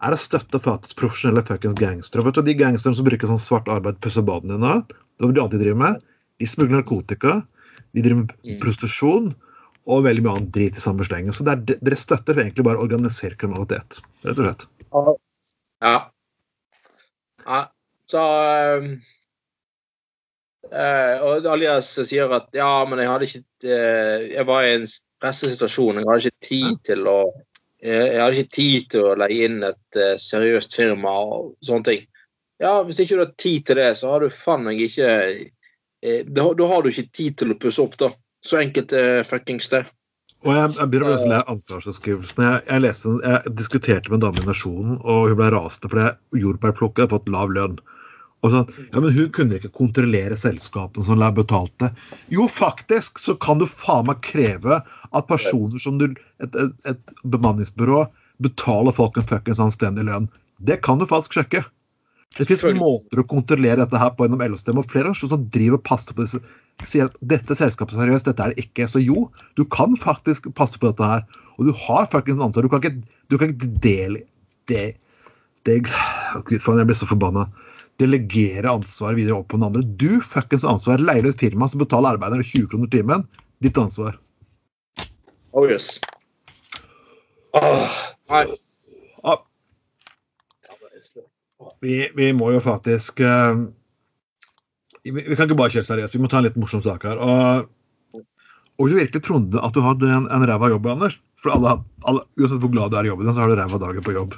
[0.03, 2.23] er å støtte faktisk profesjonelle fuckings gangstere.
[2.23, 4.83] Vet du, De gangsterne som bruker sånn svart arbeid, pusser badene dine,
[5.19, 6.03] det er det de driver med.
[6.39, 7.45] De smugler narkotika,
[7.93, 8.59] de driver med Mm.
[8.59, 9.35] prostitusjon
[9.85, 11.31] og veldig mye annet drit i samme slengen.
[11.31, 14.67] Så det er, dere støtter egentlig bare organisert kriminalitet, rett og slett.
[15.83, 16.09] Ja.
[17.45, 17.67] ja.
[18.07, 18.97] Så eh,
[20.73, 24.87] Og Alias sier at ja, men jeg hadde ikke eh, Jeg var i en
[25.21, 25.99] pressesituasjon.
[26.01, 27.17] Jeg hadde ikke tid til å
[27.83, 31.89] eh, Jeg hadde ikke tid til å leie inn et eh, seriøst firma og sånne
[31.91, 32.07] ting.
[32.63, 36.21] Ja, hvis ikke du har tid til det, så har du faen meg ikke eh,
[36.25, 38.13] Da da har du ikke tid til å pusse opp, da.
[38.43, 39.85] Så enkelt er fuckings det.
[40.43, 42.43] Og jeg, jeg begynner å lese ansvarsbeskrivelsen.
[42.43, 47.05] Jeg, jeg, jeg diskuterte med en dame i Nasjonen, og hun ble rasende fordi jordbærplukker
[47.05, 47.77] hadde fått lav lønn.
[48.43, 51.93] Og sånn, ja, men Hun kunne ikke kontrollere selskapene som betalte.
[52.33, 56.09] Jo, faktisk så kan du faen meg kreve at personer som du,
[56.43, 58.03] et, et, et bemanningsbyrå
[58.43, 60.27] betaler folk en fuckings anstendig lønn.
[60.59, 61.63] Det kan du faktisk sjekke.
[62.33, 64.81] Det fins måter å kontrollere dette her på gjennom LO-systemet.
[64.81, 66.41] Og flere organisasjoner som driver og passer på disse
[66.89, 68.87] sier at dette selskapet er seriøst, dette er det ikke.
[68.89, 69.27] Så jo,
[69.57, 71.25] du kan faktisk passe på dette her.
[71.59, 72.65] Og du har faktisk ansvar.
[72.65, 74.23] Du kan ikke, du kan ikke dele
[74.71, 74.95] det,
[75.67, 77.45] det Gud faen, jeg blir så forbanna.
[78.03, 79.85] Delegere ansvaret videre opp på den andre.
[79.99, 81.01] Du fuckings ansvar.
[81.01, 83.25] Leier du et firma som betaler arbeideren 20 kroner timen,
[83.63, 84.19] ditt ansvar.
[85.53, 85.95] Oh yes.
[87.55, 87.97] Åh,
[88.31, 88.45] nei.
[89.23, 89.37] Ja,
[91.83, 93.67] vi, vi må jo faktisk uh,
[95.03, 96.15] vi, vi kan ikke bare kjøre seriøst.
[96.15, 97.19] Vi må ta en litt morsom sak her.
[97.19, 98.23] Og,
[98.79, 101.19] og du virkelig trodde at du hadde en, en ræva jobb, Anders.
[101.43, 101.75] For alle,
[102.07, 104.15] alle, uansett hvor glad du er i jobben din, så har du ræva dager på
[104.15, 104.37] jobb.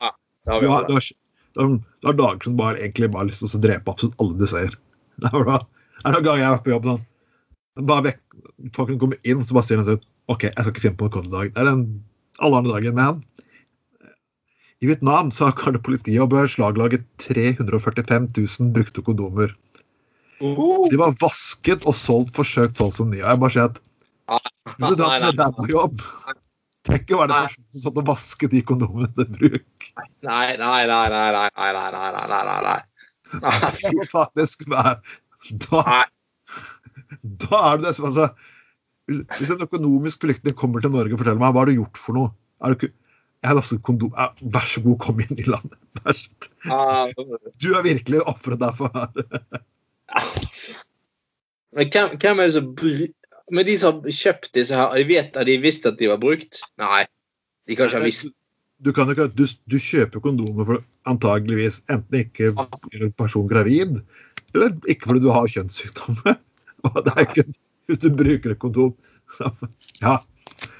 [0.00, 1.08] Ja, det har Du vi har, du har,
[1.54, 4.18] du er, du har dager som bare, egentlig bare har lyst til å drepe absolutt
[4.22, 4.76] alle du ser.
[5.18, 5.58] Det er bra.
[6.06, 7.06] Er det ganger jeg har vært på jobb sånn
[7.88, 8.22] bare vekk,
[8.74, 11.06] Folk kan komme inn, så bare sier de sånn OK, jeg skal ikke finne på
[11.06, 11.52] noe kontodag.
[11.54, 11.84] Det er den
[12.44, 12.98] alle andre dagen.
[12.98, 13.20] Men
[14.82, 19.54] i Vietnam så har politiet og beslaglaget 345 000 brukte kondomer.
[20.42, 23.24] Uh, De var vasket og solgt, forsøkt solgt som nye.
[23.24, 23.80] Jeg bare sier at
[24.78, 26.38] hvis du har nei, en
[26.88, 29.88] Tenk å være den personen som satt og vasket de kondomene til bruk.
[30.24, 32.78] nei, nei, nei, nei, nei, nei, nei, nei, nei, nei, nei, nei.
[33.44, 34.26] Nei.
[34.38, 34.94] Det skulle være
[35.68, 36.06] Da, Nei.
[37.44, 38.24] da er det det som altså
[39.08, 42.16] hvis, en økonomisk flyktning kommer til Norge og forteller meg hva har du gjort for
[42.16, 42.32] noe
[42.64, 42.90] er du ikke,
[43.44, 44.16] jeg har vasket kondom
[44.56, 45.78] Vær så god, kom inn i landet.
[46.72, 47.06] Ah,
[47.62, 49.08] Du har virkelig ofret deg for her.
[51.76, 52.72] Men hvem, hvem er det som.
[53.54, 56.20] Men de som har kjøpt disse her, de vet at de visste at de var
[56.22, 56.60] brukt?
[56.80, 57.04] Nei.
[57.68, 58.30] De kan ikke ha visst
[58.84, 63.96] Du, kan ikke, du, du kjøper kondomer for antageligvis enten ikke gjør en person gravid,
[64.54, 66.36] eller ikke fordi du har kjønnssykdommer.
[66.86, 67.44] Og det er ikke
[67.88, 68.94] hvis du bruker et kondom.
[69.32, 69.48] Så,
[70.02, 70.18] ja.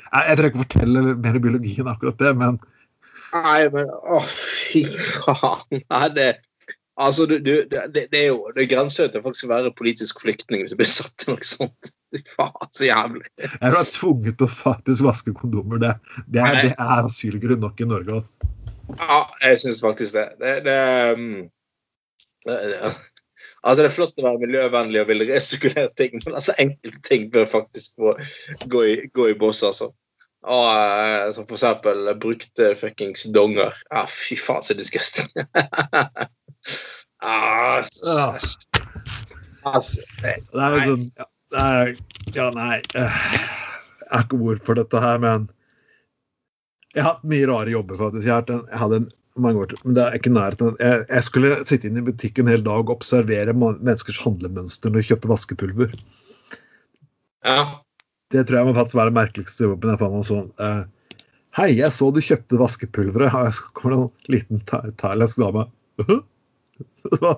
[0.08, 2.60] Jeg, trenger ikke fortelle mer i biologien akkurat det, men
[3.28, 4.86] Nei, men å, fy
[5.26, 5.82] faen.
[5.92, 6.28] Nei, det
[6.98, 10.22] Altså, du, du, det, det er jo det er grenser til faktisk å være politisk
[10.24, 11.92] flyktning hvis du blir satt til noe sånt.
[12.34, 13.26] Faen, så jævlig.
[13.38, 15.82] jeg er tvunget til å faktisk vaske kondomer.
[15.82, 15.92] Det,
[16.26, 18.22] det, er, det er asylgrunn nok i Norge.
[18.22, 18.50] Også.
[18.96, 20.26] Ja, jeg syns faktisk det.
[20.40, 20.80] Det, det,
[21.14, 21.30] um,
[22.48, 22.92] det, det
[23.66, 27.26] Altså, det er flott å være miljøvennlig og ville resirkulere ting, men altså, enkelte ting
[27.34, 28.12] bør faktisk gå,
[28.70, 29.90] gå, i, gå i boss, altså.
[30.46, 33.74] Og, eh, som for eksempel brukte fuckings donger.
[33.90, 35.26] Ja, fy faen, så disgusting.
[37.26, 37.82] ah,
[39.64, 40.36] altså, Det
[40.76, 41.08] jo sånn
[42.36, 45.48] ja, nei eh, Jeg har ikke ord for dette her, men
[46.94, 48.28] Jeg har hatt mye rare jobber, faktisk.
[48.28, 50.78] Jeg, hadde en mange år til, men det er ikke nærheten.
[50.82, 55.02] Jeg, jeg skulle sitte inne i butikken en hel dag og observere menneskers handlemønster når
[55.02, 55.92] de kjøpte vaskepulver.
[57.46, 57.60] ja.
[58.32, 59.92] Det tror jeg må faktisk være den merkeligste jobben.
[59.94, 60.82] Jeg fant sånn eh,
[61.56, 63.32] Hei, jeg så du kjøpte vaskepulveret.
[63.34, 65.64] Og så kommer det en liten tha- thailandsk dame.
[66.04, 66.18] «Hæ?»
[67.08, 67.30] Så,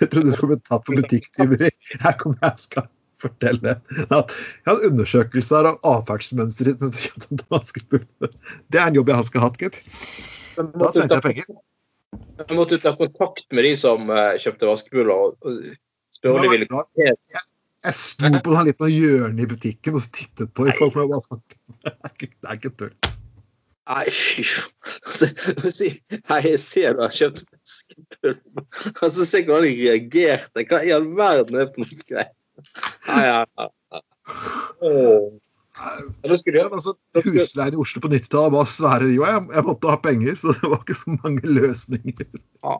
[0.00, 1.68] Jeg trodde du skulle bli tatt for butikktyveri.
[2.02, 2.86] Her kommer jeg og skal
[3.22, 8.32] fortelle at jeg har en undersøkelse av atferdsmønsteret ditt mens du kjøpte vaskepulver.
[8.72, 9.78] Det er en jobb jeg skal ha hatt, gitt.
[10.56, 11.48] Da trengte jeg penger.
[12.40, 15.70] Jeg måtte ta kontakt med de som eh, kjøpte vaskepulver, og
[16.14, 16.70] spørre om de ville
[17.84, 20.76] Jeg, sto på den liten hjørne i butikken og tittet på dem.
[20.78, 21.42] Folk ble bare sånn
[21.84, 22.94] Det er ikke, det tull.
[23.84, 24.70] Nei, fy faen.
[25.04, 25.28] Altså,
[26.30, 28.64] Hei, jeg ser du har kjøpt vaskepulver.
[28.94, 30.64] Altså, se hvordan jeg reagerte.
[30.70, 32.32] Hva i all verden er det for noe greier?
[33.10, 33.68] Nei, ja, ja,
[35.74, 36.94] det altså,
[37.24, 39.10] Husleien i Oslo på 90-tallet var svære.
[39.12, 42.28] Jo, jeg, jeg måtte ha penger, så det var ikke så mange løsninger.
[42.62, 42.76] Ja.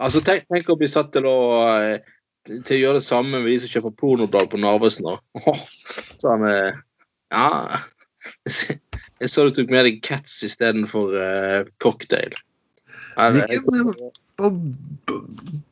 [0.00, 1.36] Altså, tenk, tenk å bli satt til å
[1.76, 2.16] eh,
[2.48, 5.08] til å gjøre det samme med de som kjøper pornoblad på Narvesen.
[5.10, 5.64] Åh,
[6.20, 6.78] Sånn, eh,
[7.30, 7.48] ja
[9.20, 12.34] Jeg så du tok med deg Cats istedenfor uh, cocktail.
[13.16, 13.92] Ja, det- Hvilken,
[14.40, 14.48] på,
[15.08, 15.18] på,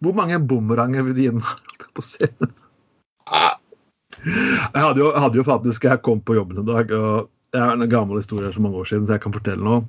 [0.05, 1.45] hvor mange bumeranger vil du gi den?
[1.81, 2.09] jeg på å
[4.75, 7.61] Jeg hadde, jo, jeg hadde jo faktisk Jeg kom på jobben en dag, og det
[7.63, 9.85] er en gammel historie så mange år siden, så jeg kan fortelle noe.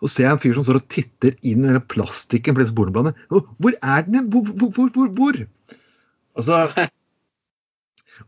[0.00, 3.16] Så ser jeg en fyr som står og titter inn i plastikken på disse pornobladene.
[3.28, 4.28] Hvor er den hen?
[4.32, 5.40] Hvor, hvor, hvor, hvor?
[6.38, 6.58] Og så,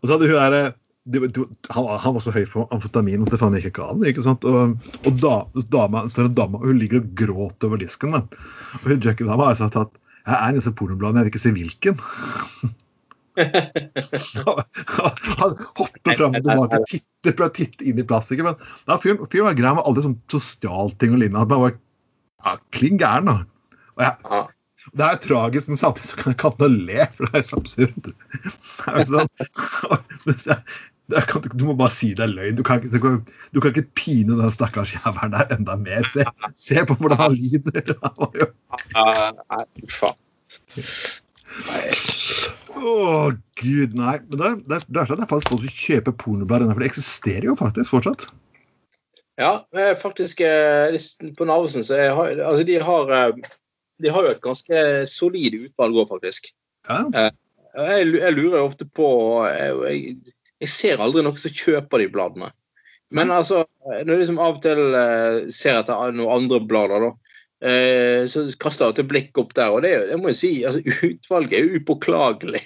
[0.00, 0.72] og så hadde hun der
[1.10, 4.02] det- det- han, han var så høy på amfetamin at det faen gikk ikke an.
[4.06, 4.44] ikke sant?
[4.44, 5.36] Og, og da,
[5.72, 8.12] dama, så er det dama, hun ligger og gråter over disken.
[8.12, 8.20] da.
[8.82, 9.96] Og hun junkie-dama har sagt at
[10.26, 11.94] jeg er i disse pornobladene, jeg vil ikke se hvilken.
[15.40, 18.50] Han hopper fram og tilbake, titter, prøver å titte inn i plastikken.
[18.50, 20.40] Men da, fyren, fyren var grei, han var aldri sånn så
[21.00, 21.40] ting og lignende.
[21.40, 23.36] Han var ja, klin gæren, da.
[23.96, 24.14] Og jeg.
[24.96, 27.46] Det er jo tragisk, men samtidig så kan jeg ikke annet le, for det er
[27.48, 28.08] så absurd.
[28.10, 29.28] Det er sånn,
[30.54, 32.56] er, du må bare si det er løgn.
[32.58, 33.18] Du kan, du kan,
[33.52, 36.06] du kan ikke pine den stakkars jævelen der enda mer.
[36.12, 37.94] Se, se på hvordan han lider.
[38.38, 38.50] Jo
[38.94, 40.18] Nei, faen.
[42.80, 42.92] Å,
[43.58, 44.16] gud, nei.
[44.30, 46.90] Men det, det, er- det er sånn er faktisk folk som kjøper pornoblader for det
[46.92, 48.28] eksisterer jo faktisk fortsatt.
[49.40, 49.52] Ja,
[50.02, 50.92] faktisk eh,
[51.38, 52.12] På Narvesen så jeg
[52.44, 53.50] altså de har eh,
[54.00, 56.50] De har jo et ganske solid utvalg òg, faktisk.
[56.88, 57.30] Ja.
[57.76, 59.08] Jeg, jeg lurer ofte på
[59.46, 62.50] jeg, jeg, jeg ser aldri noen som kjøper de bladene.
[63.14, 67.36] Men altså, når jeg liksom av og til eh, ser etter noen andre blader, da,
[67.66, 69.74] eh, så kaster jeg til blikk opp der.
[69.74, 72.64] Og det, det må jeg si, altså, utvalget er jo upåklagelig.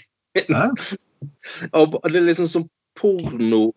[0.48, 0.68] Ja.
[1.80, 2.66] Og det er liksom som
[2.98, 3.72] porno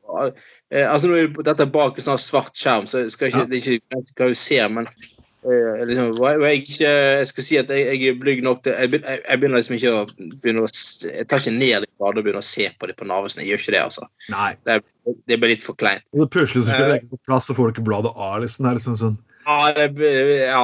[0.74, 3.48] eh, altså nå er Dette er bak en sånn svart skjerm, så skal ikke, Ja.
[3.50, 5.08] det er ikke hva du ser, men eh,
[5.44, 9.20] liksom, jeg, ikke, jeg skal si at jeg, jeg er blyg nok til jeg, jeg,
[9.30, 10.02] jeg begynner liksom ikke å
[10.42, 13.08] begynne å Jeg tar ikke ned de bladene og begynner å se på det på
[13.08, 13.44] Narvesen.
[13.44, 14.08] Jeg gjør ikke det, altså.
[14.34, 14.50] Nei.
[14.66, 16.04] Det, er- det blir litt for kleint.
[16.14, 16.94] Og det plutselig så skal du Eh.
[16.98, 18.66] legge på plass, så får du ikke bladet av, liksom.
[18.66, 20.12] Det er liksom sånn Ja, det,
[20.44, 20.64] ja.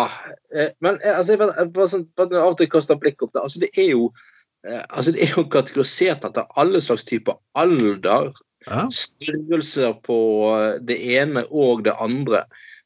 [0.53, 3.31] Eh, Men eh, altså, jeg bare, bare sånn, bare av og til kaster blikk opp
[3.38, 3.45] der.
[3.45, 4.09] Altså, det er jo
[4.67, 8.33] eh, altså, det er jo kategorisert etter alle slags typer alder,
[8.67, 8.83] ja.
[8.91, 10.17] størrelser på
[10.57, 12.43] eh, det ene og det andre.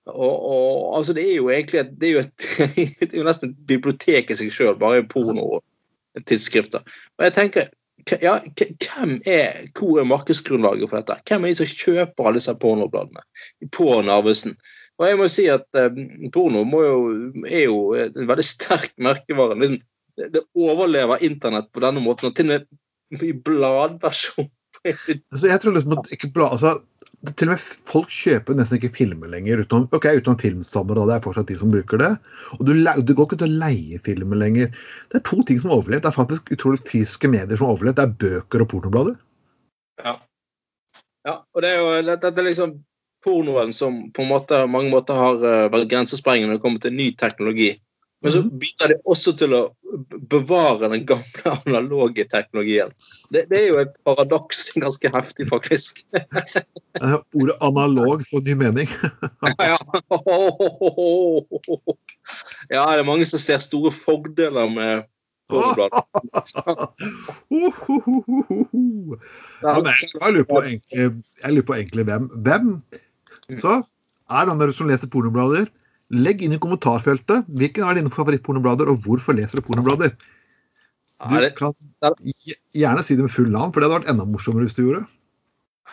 [0.08, 2.48] Og, og altså det er jo egentlig et, det er jo et,
[3.02, 6.86] det er jo nesten et bibliotek i seg sjøl, bare pornotidsskrifter.
[7.18, 7.70] Og jeg tenker
[8.22, 11.18] ja, hvem er, Hvor er markedsgrunnlaget for dette?
[11.28, 13.24] Hvem er de som kjøper alle disse pornobladene
[13.76, 14.56] på Narvesen?
[14.98, 15.98] Og jeg må si at eh,
[16.34, 17.02] porno jo,
[17.46, 19.58] er jo en veldig sterk merkevare.
[19.60, 22.54] Det, det overlever internett på denne måten, og til og
[23.12, 24.52] med i bladversjon.
[24.88, 26.70] Altså, jeg tror liksom at ikke blad, altså,
[27.26, 31.08] Til og med folk kjøper nesten ikke filmer lenger, utenom, ok, utenom filmstammere.
[31.10, 32.12] Det er fortsatt de som bruker det.
[32.60, 34.70] Og du, du går ikke til å leie filmer lenger.
[35.10, 36.06] Det er to ting som har overlevd.
[36.06, 37.98] Det er faktisk utrolig fysiske medier som har overlevd.
[37.98, 39.18] Det er bøker og pornoblader.
[40.06, 40.14] Ja.
[41.26, 42.78] ja og det er jo det, det er liksom
[43.26, 47.10] pornoen som på måte, mange måter har eh, vært grensesprengende når det kommer til ny
[47.18, 47.72] teknologi.
[48.22, 49.62] Men så bidrar det også til å
[50.32, 52.94] bevare den gamle analoge teknologien.
[53.34, 56.02] Det, det er jo et paradoks ganske heftig, faktisk.
[57.38, 58.90] Ordet analog får ny mening.
[59.70, 59.78] ja.
[62.74, 65.06] ja, det er mange som ser store fordeler med
[65.48, 66.02] Pornobladet.
[69.64, 71.06] Ja, jeg, jeg, lurer på egentlig,
[71.40, 72.26] jeg lurer på egentlig hvem.
[72.44, 72.74] Hvem
[73.62, 73.78] så
[74.28, 75.70] er han der som leser pornoblader?
[76.16, 80.14] Legg inn i kommentarfeltet hvilken er dine favorittpornoblader, og hvorfor leser du pornoblader.
[81.18, 81.74] Du kan
[82.78, 85.06] gjerne si det med full navn, for det hadde vært enda morsommere hvis du gjorde.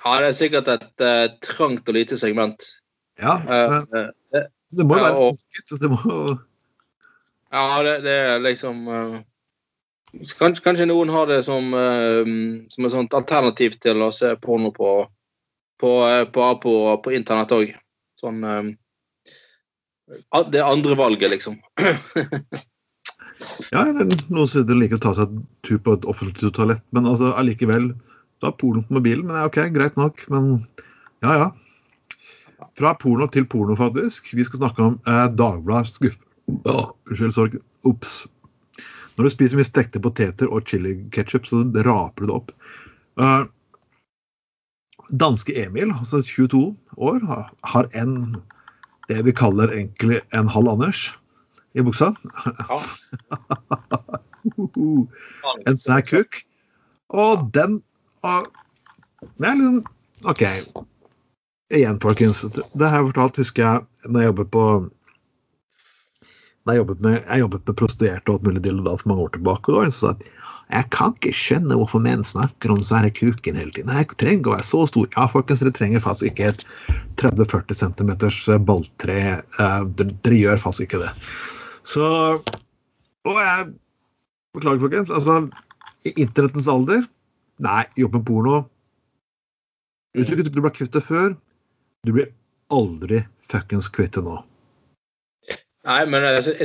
[0.04, 2.66] ja, det er sikkert et uh, trangt og lite segment.
[3.18, 5.80] Ja, Eh, men eh, det- må jo være et.
[5.80, 6.38] Det må
[7.54, 9.18] Ja, det, det er liksom uh,
[10.38, 11.70] kanskje, kanskje noen har det som,
[12.68, 15.06] som et sånt alternativ til å se porno på
[15.80, 15.90] på,
[16.32, 16.72] på, på,
[17.02, 17.72] på internett òg.
[18.20, 18.44] Sånn
[20.52, 21.58] Det andre valget, liksom.
[23.72, 27.08] Ja, eller noen steder liker å ta seg en tur på et offentlig toalett, men
[27.10, 27.90] altså allikevel
[28.38, 30.52] Du har porno på mobilen, men ja, OK, greit nok, men
[31.24, 31.48] ja, ja.
[32.78, 34.32] Fra porno til porno, faktisk.
[34.34, 37.58] Vi skal snakke om eh, Dagbladets Unnskyld, sorg.
[37.88, 38.24] Ops.
[39.14, 42.50] Når du spiser mye stekte poteter og chiliketchup, så raper du det opp.
[43.20, 43.46] Uh,
[45.14, 46.64] danske Emil, altså 22
[46.98, 47.22] år,
[47.74, 48.16] har en
[49.10, 51.06] det vi kaller egentlig en halv Anders
[51.74, 52.12] i buksa.
[52.68, 52.80] Ja.
[55.68, 56.42] en svær kuk.
[57.14, 57.82] Og den
[58.24, 58.48] og,
[59.40, 59.84] er liksom
[60.24, 60.42] OK.
[61.74, 62.44] igjen, folkens.
[62.48, 64.64] Det har jeg fortalt, husker jeg, når jeg jobbet på
[66.64, 69.34] når jeg jobbet med, jeg jobbet med prostituerte og alt mulig da for mange år
[69.34, 69.68] tilbake.
[69.68, 70.22] og da var en som sa at
[70.74, 73.92] jeg kan ikke skjønne hvorfor menn snakker om den svære kuken hele tiden.
[73.94, 75.06] Jeg trenger å være så stor.
[75.14, 76.64] Ja, folkens, dere trenger faktisk ikke et
[77.22, 78.10] 30-40 cm
[78.66, 79.18] balltre.
[79.38, 81.12] Eh, Dere gjør faktisk ikke det.
[81.86, 82.04] Så
[83.24, 83.72] Og jeg
[84.54, 85.10] Beklager, folkens.
[85.10, 85.40] Altså,
[86.06, 87.02] i internettens alder
[87.62, 88.56] Nei, jobb med porno.
[90.14, 91.34] Du ikke du ble kvitt det før,
[92.06, 92.28] du blir
[92.74, 94.36] aldri fuckings kvitt det nå.
[95.84, 96.56] Nei, men jeg, sy-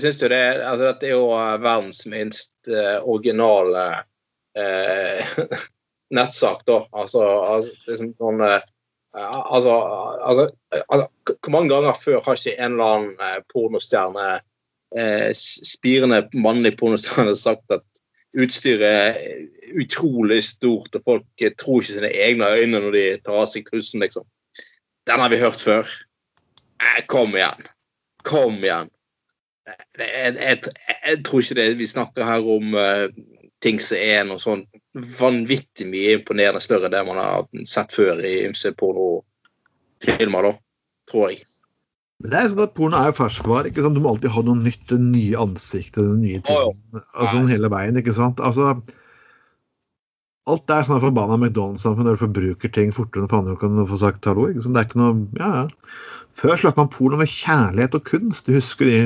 [0.00, 3.82] syns, jo det altså, Dette er jo eh, verdens minst eh, originale
[4.56, 5.34] eh,
[6.16, 6.78] nettsak, da.
[6.96, 9.74] Altså, altså liksom sånn altså,
[10.24, 10.46] altså,
[10.86, 14.28] altså Hvor mange ganger før har ikke en eller annen pornostjerne,
[14.96, 17.84] eh, spirende mannlig pornostjerne, sagt at
[18.32, 23.50] utstyret er utrolig stort, og folk tror ikke sine egne øyne når de tar av
[23.52, 24.24] seg trusen, liksom.
[25.08, 25.88] Den har vi hørt før.
[26.80, 27.68] Eh, kom igjen.
[28.28, 28.90] Kom igjen.
[29.98, 30.58] Jeg, jeg,
[31.06, 33.06] jeg tror ikke det vi snakker her om uh,
[33.62, 34.64] ting som er noe sånn
[35.20, 40.52] vanvittig mye imponerende større enn det man har sett før i ymse pornofilmer, da.
[41.10, 41.44] Tror jeg.
[42.22, 43.70] Men det er sånn at Porno er ferskvare.
[43.70, 43.98] ikke sant?
[43.98, 47.50] Du må alltid ha noe nytt, det nye ansiktet, den nye Å, Oh, Altså sånn
[47.50, 48.42] hele veien, ikke sant?
[48.46, 48.76] Altså,
[50.52, 53.98] alt er sånn forbanna McDonald's-samfunn der du forbruker ting fortere enn faen du kan få
[53.98, 54.46] sagt hallo.
[54.50, 54.78] ikke sant?
[54.78, 55.66] Det er ikke noe Ja, ja.
[56.38, 58.46] Før slapp man porno med kjærlighet og kunst.
[58.46, 59.02] Du husker de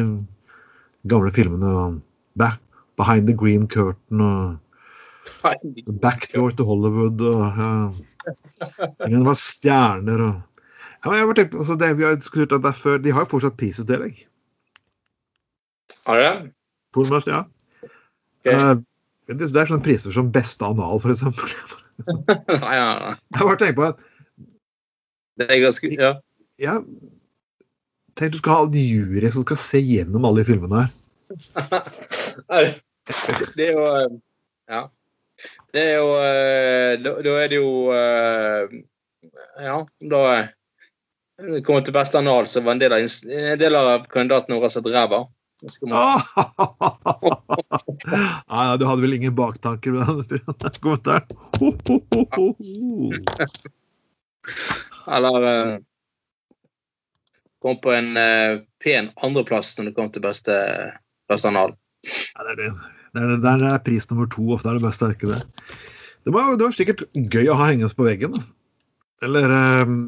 [1.10, 2.00] gamle filmene
[2.38, 2.60] Back,
[2.96, 4.56] Behind the Green Curtain og
[6.02, 7.70] Backdoor to Hollywood og ja.
[9.06, 10.34] Det var stjerner og
[11.06, 13.12] ja, men jeg bare tenkte, altså det vi har diskutert at det er før, De
[13.14, 14.16] har jo fortsatt prisutdeling.
[16.06, 16.52] Har du det?
[16.96, 17.42] Pornobransjen, ja.
[18.42, 18.54] Okay.
[18.56, 18.72] Eh,
[19.28, 21.52] det det er sånne priser som beste anal, for eksempel.
[22.64, 23.12] Nei, ja, ja.
[23.36, 24.02] Jeg bare tenker på at
[25.38, 26.10] Det er ganske Ja.
[26.58, 26.74] ja,
[28.16, 30.90] Tenk du skal ha en jury som skal se gjennom alle de filmene her.
[33.56, 34.12] Det er jo eh,
[34.70, 34.82] Ja.
[35.74, 38.62] Det er jo eh, Da, da er det jo eh,
[39.62, 40.20] Ja, da
[41.36, 44.70] det kommer til beste anal, så var en del av, en del av kandidatene våre
[44.72, 45.18] sett ræva.
[45.60, 45.68] Nei,
[48.80, 51.28] du hadde vel ingen baktanker med den kommentaren?
[51.60, 51.68] Ho,
[52.38, 52.46] ho.
[55.18, 55.38] Eller
[57.66, 60.54] kom på en uh, pen andreplass når det kom til beste,
[61.36, 61.74] anal.
[62.06, 62.70] Ja, det er det.
[63.16, 64.44] Der er, det pris nummer to.
[64.54, 65.42] Ofte er det beste, er ikke det.
[66.26, 68.34] Det var, det var sikkert gøy å ha hengende på veggen.
[68.34, 68.42] da.
[69.26, 69.52] Eller
[69.82, 70.00] um...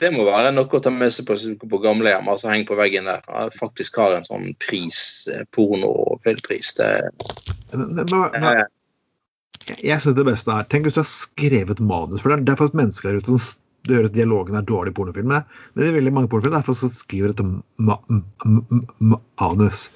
[0.00, 1.36] Det må være noe å ta med seg på,
[1.68, 2.28] på gamlehjem.
[2.32, 3.24] altså Heng på veggen der.
[3.28, 6.72] Jeg faktisk har en sånn pris, eh, porno- og filmpris.
[6.78, 6.88] Det,
[9.76, 12.22] Jeg, syns det beste er Tenk hvis du har skrevet manus.
[12.22, 14.66] For det er, det er faktisk mennesker der ute som du hører at dialogen er
[14.68, 15.46] dårlig i pornofilmer.
[15.74, 17.42] Men i veldig mange pornofilmer er det folk som skriver et
[17.80, 17.96] ma
[19.40, 19.88] manus.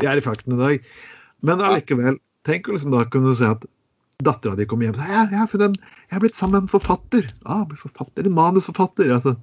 [0.00, 0.90] Vi er i fakten i dag.
[1.46, 3.64] Men allikevel, tenk å liksom da kunne du si at
[4.22, 5.80] dattera di kommer hjem og sier jeg, jeg,
[6.12, 7.26] har blitt sammen med en forfatter.
[7.42, 9.10] Ah, blitt forfatter, en manusforfatter.
[9.16, 9.34] Altså.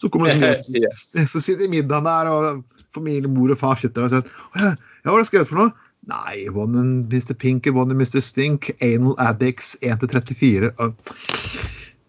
[0.00, 3.76] Så kommer du liksom hjem, så, sitter i middagen der, og familie, mor og far
[3.80, 4.72] sitter der og sier «Å ja,
[5.04, 5.87] hva har du skrevet for noe?
[6.06, 7.34] Nei, One Mr.
[7.34, 8.22] Pink, One Mr.
[8.22, 10.72] Stink, Anal Addicts 1-34.
[10.78, 10.94] Og-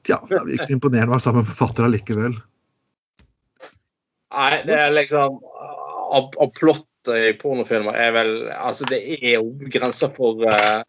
[0.04, 2.38] Tja, det er ikke så imponerende å være sammen med forfatter allikevel.
[4.34, 5.40] Nei, det er liksom
[6.10, 6.50] Av, av
[7.16, 10.82] i pornofilmer er vel Altså, det er jo grenser for uh,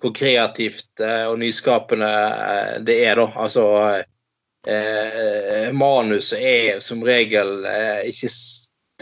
[0.00, 3.30] hvor kreativt uh, og nyskapende uh, det er, da.
[3.36, 3.66] Altså
[5.78, 7.62] Manuset er som regel
[8.10, 8.26] ikke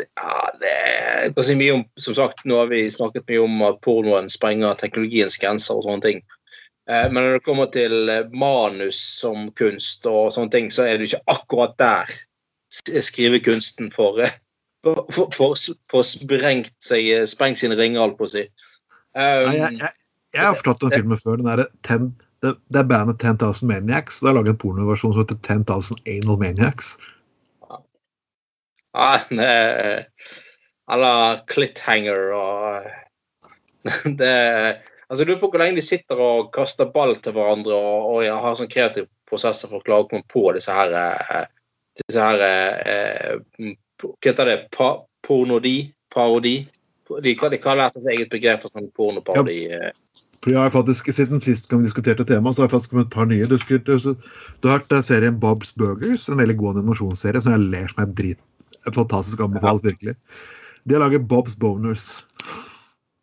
[0.02, 3.80] ja, det kan si mye om Som sagt, nå har vi snakket mye om at
[3.84, 6.22] pornoen sprenger teknologiens grenser og sånne ting.
[6.90, 10.98] Eh, Men når det kommer til eh, manus som kunst og sånne ting, så er
[10.98, 14.34] det ikke akkurat der s- skrivekunsten eh,
[14.84, 15.54] for, for, for,
[15.90, 18.44] for sprengt seg, eh, sprengt sine ringer, holdt på å si.
[19.14, 19.92] Um, Nei, jeg, jeg,
[20.34, 21.38] jeg har fortalt om filmen før.
[21.40, 22.10] Den der ten,
[22.42, 24.20] det, det er bandet 10,000 Maniacs.
[24.20, 26.96] Det er laget en pornoversjon som heter 10,000 Anal Maniacs.
[28.94, 30.04] Ja, det er-
[30.92, 32.84] Eller Clithanger og
[34.20, 34.32] det,
[35.08, 38.28] altså, Jeg lurer på hvor lenge de sitter og kaster ball til hverandre og, og
[38.44, 41.46] har sånn kreative prosesser for å klare å komme på disse her eh,
[42.02, 43.40] disse her eh,
[44.02, 44.58] Hva heter det?
[44.76, 44.90] Pa,
[45.24, 45.92] pornodi?
[46.12, 46.58] Parodi?
[47.08, 49.58] De, de kaller det et eget begrep for sånn pornoparodi.
[49.72, 49.90] Ja.
[50.44, 53.08] For jeg har faktisk, Siden sist gang vi diskuterte temaet, så har jeg faktisk kommet
[53.08, 53.46] et par nye.
[53.48, 54.16] Du, skulle, du,
[54.60, 58.02] du har hørt eh, serien Bob's Burgers, en veldig god animasjonsserie som jeg ler som
[58.04, 58.40] er drit.
[58.92, 60.14] Fantastisk anbefalt, virkelig.
[60.84, 62.24] De har laget Bob's Boners.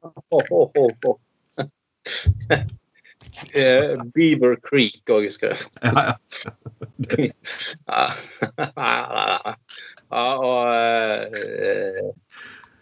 [0.01, 1.15] Oh, oh, oh,
[3.53, 5.59] eh, Beaver Creek òg, husker jeg.
[5.85, 6.15] Ja, ja.
[10.11, 10.55] Og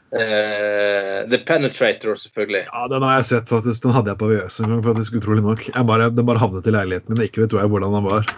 [0.09, 2.63] Uh, The Penetrator, selvfølgelig.
[2.73, 3.83] ja, den har jeg sett, faktisk.
[3.83, 5.61] Den hadde jeg på VØS en gang, faktisk, utrolig nok.
[5.69, 8.31] Jeg bare, den bare havnet i leiligheten min, ikke vet jeg hvordan den var.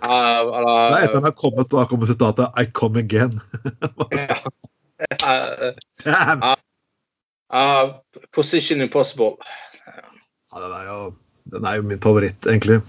[0.00, 3.40] Det er etter at han har kommet bakom sitatet 'I come again'.
[6.04, 6.42] Damn!
[7.50, 7.98] Uh,
[8.34, 9.36] Position Impossible.
[10.52, 10.98] Ja, den er jo,
[11.52, 12.80] den er jo min favoritt, egentlig.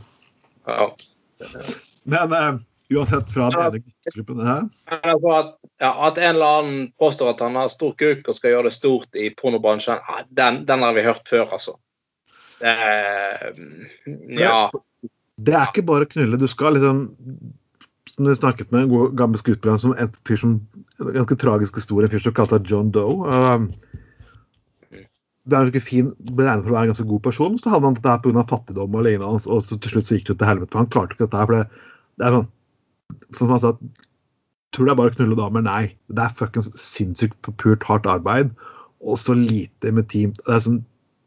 [0.67, 0.91] Ja.
[2.03, 2.59] Men uh,
[2.93, 7.55] uansett, fra den ene klubben her at, ja, at en eller annen påstår at han
[7.55, 11.27] har stor kuk og skal gjøre det stort i pornobransjen, den, den har vi hørt
[11.29, 11.77] før, altså.
[12.61, 13.53] Det er,
[14.37, 14.69] ja.
[15.41, 16.39] Det er ikke bare å knulle.
[16.39, 17.05] Du skal liksom
[18.11, 20.57] Som vi snakket med en god, gammel skuespiller som en fyr som
[20.99, 23.23] en ganske tragisk historie, en fyr som kalte seg John Doe.
[23.23, 23.69] Um,
[25.47, 27.87] det er en fin, ble regnet for å være en ganske god person, så hadde
[27.87, 28.43] han dette her pga.
[28.49, 30.77] fattigdom og lignende, og så til slutt så gikk det til helvete.
[30.77, 31.47] Han klarte ikke dette her.
[31.49, 31.87] for det,
[32.19, 32.49] det er sånn
[33.31, 33.71] Sånn som han sa,
[34.71, 35.63] tror det er bare å knulle damer.
[35.65, 35.81] Nei.
[36.11, 38.53] Det er fuckings sinnssykt purt hardt arbeid,
[39.03, 40.31] og så lite med team.
[40.45, 40.79] Det er sånn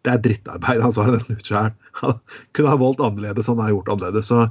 [0.04, 0.82] det er drittarbeid.
[0.84, 1.72] Han svarer nesten ut sjøl.
[2.02, 2.20] Han
[2.56, 4.28] kunne ha valgt annerledes, han har gjort annerledes.
[4.28, 4.44] Så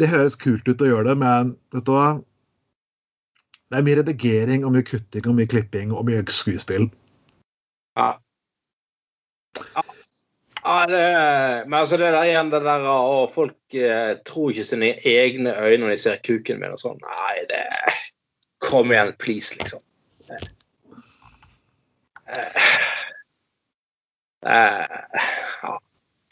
[0.00, 2.08] det høres kult ut å gjøre det, men vet du hva?
[3.72, 6.88] Det er mye redigering og mye kutting og mye klipping og mye skuespill.
[7.98, 8.14] Ja.
[9.74, 9.84] Ja.
[10.64, 11.00] Ja, det,
[11.68, 15.82] men altså det der igjen, det der å folk eh, tror ikke sine egne øyne
[15.82, 17.02] når de ser kuken min og sånn.
[17.04, 17.60] Nei, det
[18.64, 19.82] Kom igjen, please, liksom.
[20.32, 20.46] Eh,
[22.32, 22.93] eh,
[24.44, 25.74] ja.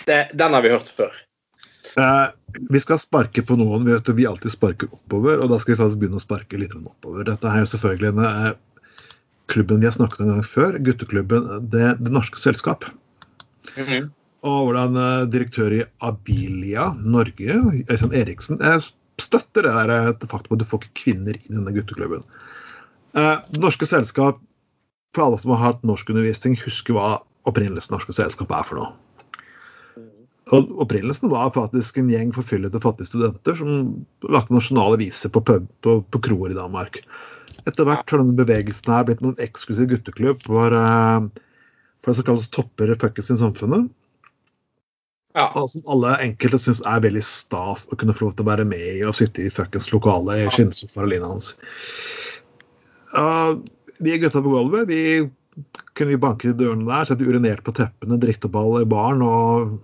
[0.06, 1.12] det, den har vi hørt før.
[1.98, 2.26] Eh,
[2.70, 3.84] vi skal sparke på noen.
[3.86, 6.74] Vi vet vi alltid sparker oppover, og da skal vi faktisk begynne å sparke litt
[6.78, 7.26] oppover.
[7.28, 8.48] Dette er jo selvfølgelig en eh,
[9.52, 12.86] klubben vi har snakket om en gang før, gutteklubben Det, det Norske Selskap.
[13.76, 14.10] Mhm.
[14.48, 18.80] Og hvordan eh, direktør i Abilia Norge, Øystein Eriksen, eh,
[19.22, 22.24] støtter det der eh, det faktum at du får ikke kvinner i denne gutteklubben.
[23.18, 24.40] Eh, Norske Selskap,
[25.14, 27.10] for alle som har hatt norskundervisning, husker hva
[27.48, 28.92] opprinnelsen Norske Selskap er for noe.
[30.52, 33.92] Og Opprinnelsen var faktisk en gjeng forfyllete fattige studenter som
[34.26, 36.98] lagde nasjonale viser på, pub, på, på kroer i Danmark.
[37.62, 41.26] Etter hvert har denne bevegelsen her blitt noen eksklusiv gutteklubb for, eh,
[42.02, 43.90] for det som kalles topper fuckings i samfunnet.
[45.38, 45.46] Ja.
[45.56, 48.66] Og som alle enkelte syns er veldig stas å kunne få lov til å være
[48.68, 51.54] med i og sitte i fuckings lokale i skinnsofaen og lignende.
[53.16, 53.62] Uh,
[54.02, 55.00] vi gutta på gulvet vi
[55.92, 59.74] kunne vi banke i dørene der, sette urinert på teppene, dritt opp alle barn og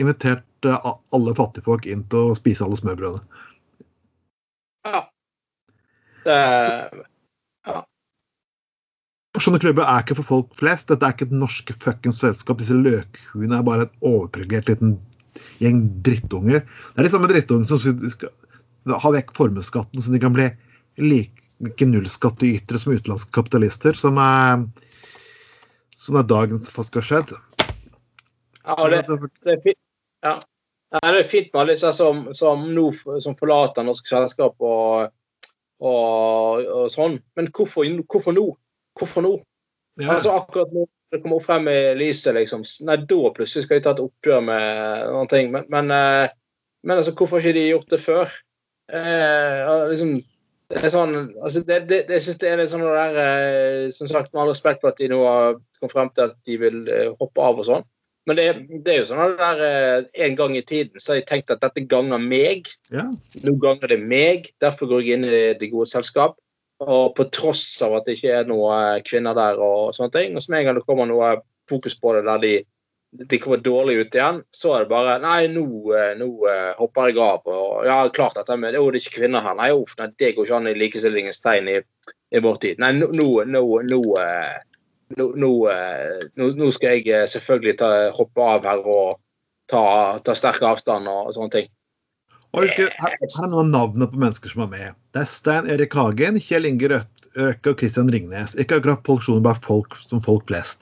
[0.00, 3.42] invitert alle fattigfolk inn til å spise alle smørbrødene.
[4.88, 5.02] ja.
[6.24, 6.38] Det,
[9.42, 10.86] Sånne klubber er ikke for folk flest.
[10.88, 12.60] Dette er ikke et norske fuckings selskap.
[12.60, 14.92] Disse løkhuene er bare et overprivilegert liten
[15.58, 16.62] gjeng drittunger.
[16.62, 17.80] Det er de samme drittungene som
[18.12, 18.30] skal
[19.02, 20.46] ha vekk formuesskatten, så de kan bli
[21.02, 24.64] like nullskattytere som utenlandske kapitalister, som er,
[25.96, 27.34] som er dagens skjedd.
[28.64, 29.04] ja, det,
[29.44, 29.80] det er fint.
[30.24, 30.38] Ja.
[30.94, 32.90] Det er fint med alle disse som, som nå
[33.20, 35.10] som forlater norsk selskap og,
[35.82, 37.18] og, og sånn.
[37.34, 38.44] Men hvorfor, hvorfor nå?
[38.94, 39.32] Hvorfor nå?
[39.98, 40.14] Ja.
[40.14, 42.64] Altså akkurat nå det kommer frem i lyset, liksom.
[42.88, 44.62] Nei, da plutselig skal de ta et oppgjør med
[45.14, 45.52] noen ting.
[45.54, 46.32] Men, men, eh,
[46.82, 48.32] men altså, hvorfor har ikke de gjort det før?
[48.90, 49.60] Eh,
[49.92, 50.16] liksom,
[50.74, 53.88] det er sånn altså, det, det, det, Jeg syns det er litt sånn der eh,
[53.94, 56.56] Som sagt, med all respekt for at de nå har kommet frem til at de
[56.60, 57.86] vil eh, hoppe av og sånn.
[58.24, 58.46] Men det,
[58.86, 61.52] det er jo sånn at der eh, En gang i tiden så har jeg tenkt
[61.54, 62.70] at dette ganger meg.
[62.94, 63.06] ja.
[63.44, 66.38] Nå ganger det meg, derfor går jeg inn i det gode selskap.
[66.84, 70.34] Og på tross av at det ikke er noen kvinner der og sånne ting.
[70.34, 71.36] Og så med en gang det kommer noe
[71.70, 72.54] fokus på det der de,
[73.14, 77.10] de kommer dårlig ut igjen, så er det bare Nei, nå, eh, nå eh, hopper
[77.10, 77.46] jeg av.
[77.46, 79.54] Og ja, klart dette med Å, det er ikke kvinner her.
[79.58, 81.76] Nei, uff, nei, det går ikke an i likestillingens tegn i,
[82.34, 82.82] i vår tid.
[82.82, 84.54] Nei, nå, nå, nå, nå, eh,
[86.42, 89.14] nå, skal jeg selvfølgelig ta, hoppe av her og
[89.70, 89.84] ta,
[90.26, 91.68] ta sterk avstand og sånne ting.
[92.54, 94.98] Og husker, her, her er noen av navnene på mennesker som er med.
[95.14, 98.54] Det er Stein Erik Hagen, Kjell Inge Røkke og Christian Ringnes.
[98.62, 100.80] Ikke akkurat produksjoner bare folk som folk flest.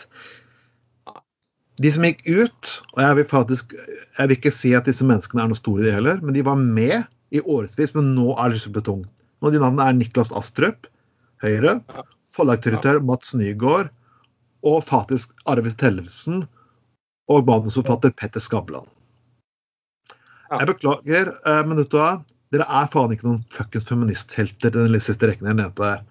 [1.81, 5.45] De som gikk ut, og jeg vil faktisk jeg vil ikke si at disse menneskene
[5.45, 8.61] er noe store, de heller, men de var med i årevis, men nå er det
[8.65, 9.07] så betong.
[9.41, 10.89] Noen av de navnene er Niklas Astrup,
[11.43, 11.79] Høyre,
[12.31, 13.89] forlagsdirektør Mats Nygaard
[14.63, 16.45] og faktisk Arvid Tellefsen
[17.33, 18.87] og manusforfatter Petter Skavlan.
[20.53, 22.13] Jeg beklager, eh, men vet du hva?
[22.53, 26.03] Dere er faen ikke noen fuckings feministhelter den siste rekken jeg nevnte her.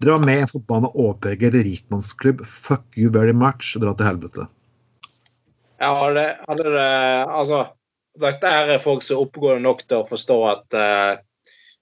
[0.00, 2.44] Dere var med i en forbanna overpreget rikmannsklubb.
[2.44, 3.72] Fuck you very much.
[3.80, 4.46] Dra til helvete.
[5.80, 6.88] Ja, hadde, hadde det
[7.24, 7.64] Altså,
[8.20, 11.12] dette er folk som er oppegående nok til å forstå at uh,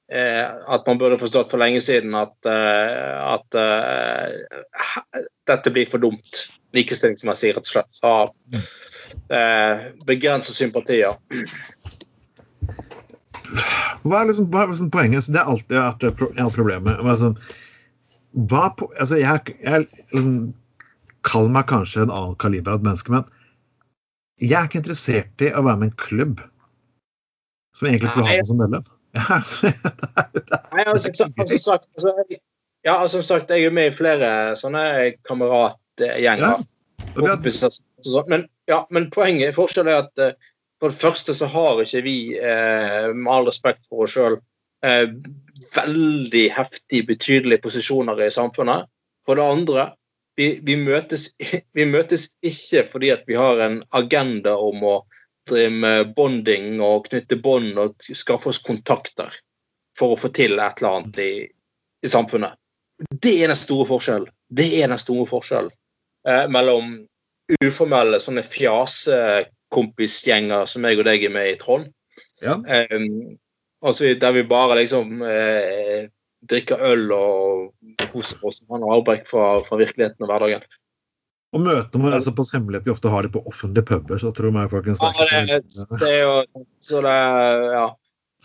[0.09, 6.47] at man burde forstått for lenge siden at, uh, at uh, dette blir for dumt.
[6.77, 7.91] Likestillingsmessig, rett og slett.
[7.97, 8.13] Så
[10.09, 11.17] begrenset sympatier.
[14.05, 15.29] Hva er liksom, hva er liksom poenget?
[15.33, 17.01] Det er alltid vært problemet.
[17.01, 17.33] Altså,
[18.49, 18.69] hva,
[19.01, 20.35] altså jeg, jeg liksom,
[21.29, 23.25] kaller meg kanskje en annen kaliber av et menneske, men
[24.39, 26.43] jeg er ikke interessert i å være med en klubb
[27.77, 28.87] som egentlig ikke vil ha meg som medlem.
[30.75, 31.33] Nei, altså, som
[31.63, 32.13] sagt, altså,
[32.87, 34.83] ja, som sagt, jeg er med i flere sånne
[35.27, 36.63] kameratgjenger.
[37.19, 38.21] Ja.
[38.29, 42.19] Men, ja, men poenget, forskjellen er at uh, for det første så har ikke vi,
[42.39, 44.39] uh, med all respekt for oss sjøl,
[44.87, 45.07] uh,
[45.75, 48.87] veldig heftig betydelige posisjoner i samfunnet.
[49.27, 49.89] For det andre,
[50.39, 51.33] vi, vi, møtes,
[51.77, 54.97] vi, møtes, ikke fordi at vi har en agenda om å
[55.49, 59.33] drive med bonding og knytte bånd og skaffe oss kontakter
[59.99, 61.33] for å få til et eller annet i,
[62.05, 62.53] i samfunnet.
[63.11, 64.31] Det er den store forskjellen.
[64.49, 65.71] Det er den store forskjellen
[66.29, 67.07] eh, mellom
[67.65, 71.87] uformelle sånne fjasekompisgjenger som jeg og deg er med i Trond.
[72.45, 72.55] Ja.
[72.69, 72.89] Eh,
[73.85, 76.03] altså, der vi bare liksom eh,
[76.51, 80.65] drikker øl og kose oss med avbrekk fra, fra virkeligheten og hverdagen.
[81.57, 84.53] Og møter man altså på hemmelighet vi ofte har det på offentlige puber, så tror
[84.53, 87.17] jeg folkens det, ja, det, det er jo så det
[87.79, 87.87] Ja.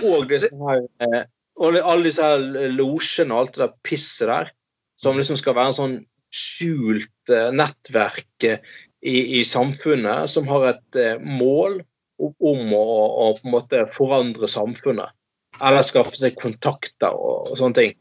[0.09, 1.25] Og det som er
[1.61, 2.27] og alle disse
[2.73, 4.47] losjene og alt det der pisset der,
[4.97, 5.97] som liksom skal være en sånn
[6.33, 8.71] skjult uh, nettverk uh,
[9.05, 11.83] i, i, samfunnet, som har et mål
[12.23, 15.13] om å, å, på en måte forandre samfunnet.
[15.61, 17.93] Eller skaffe seg kontakter og, og sånne ting.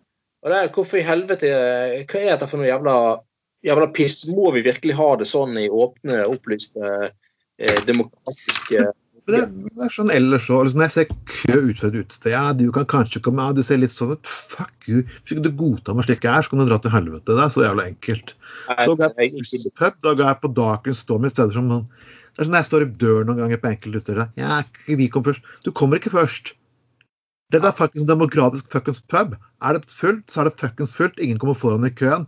[0.42, 2.96] Og det er, Hvorfor i helvete Hva er dette for noe jævla
[3.62, 4.24] jævla piss.
[4.30, 7.12] Må vi virkelig ha det sånn i åpne, opplyste,
[7.62, 8.88] eh, demokratiske
[9.30, 10.64] det er, det er sånn ellers òg.
[10.66, 13.62] Liksom, når jeg ser kø utenfor et utested ja, Du kan kanskje komme ja, Du
[13.62, 14.26] ser litt sånn ut.
[14.26, 15.05] fuck you.
[15.07, 17.28] Hvis ikke du godtar meg slik jeg er, så kan du dra til helvete.
[17.28, 18.34] Det er så jævla enkelt.
[18.66, 21.86] Da går jeg på pub, da går jeg på Darken Storm i stedet som noen
[21.86, 24.34] Det er sånn jeg står i døren noen ganger på enkelte utesteder.
[24.40, 25.46] Ja, vi kom først.
[25.62, 26.57] Du kommer ikke først.
[27.53, 29.34] Det er faktisk en demokratisk fuckings pub.
[29.61, 31.18] Er det fullt, så er det fuckings fullt.
[31.20, 32.24] Ingen kommer foran i køen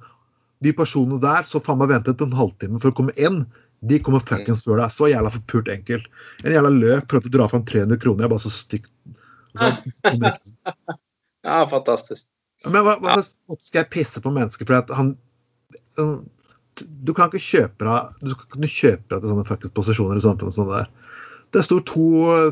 [0.64, 3.43] de personene der så faen meg ventet en halvtime for å komme inn.
[3.85, 4.93] De kommer fuckings før deg.
[4.95, 6.07] Så jævla forpult enkelt.
[6.45, 8.25] En jævla løk prøvde å dra fram 300 kroner.
[8.25, 8.93] Jeg bare så stygt.
[11.45, 12.27] ja, fantastisk.
[12.70, 15.11] Men hva, hva skal jeg pisse på mennesker for at han
[17.05, 20.25] Du kan ikke kjøpe deg Du kan ikke kjøpe deg til sånne fuckings posisjoner i
[20.25, 20.89] samfunnet sånn der.
[21.55, 22.07] Det sto to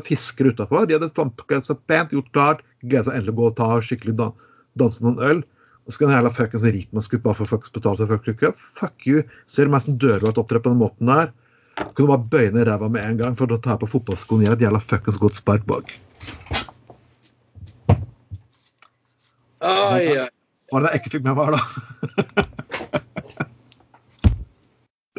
[0.07, 0.87] fiskere utafor.
[0.87, 2.61] De hadde så pent gjort klart.
[2.83, 4.35] Gleda seg endelig å gå og ta skikkelig dan
[4.79, 5.41] danse noen øl.
[5.83, 8.51] Og så skal en jævla fuckings rikmannsgutt bare for fuckings betale seg for kø.
[8.79, 9.25] Fuck you.
[9.51, 11.33] Ser du meg som dørvakt opptre på den måten der?
[11.75, 14.53] Kan du bare bøye ned ræva med en gang for å ta på fotballskoene og
[14.53, 15.91] gi et jævla fuckings godt spark bak.
[19.63, 20.29] Oi, oi.
[20.71, 22.47] Var det jeg ikke fikk med meg her, da?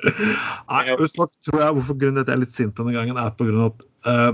[0.05, 3.31] Nei, sagt, tror jeg hvorfor grunnen til at jeg er litt sint denne gangen, er
[3.31, 4.33] av at uh,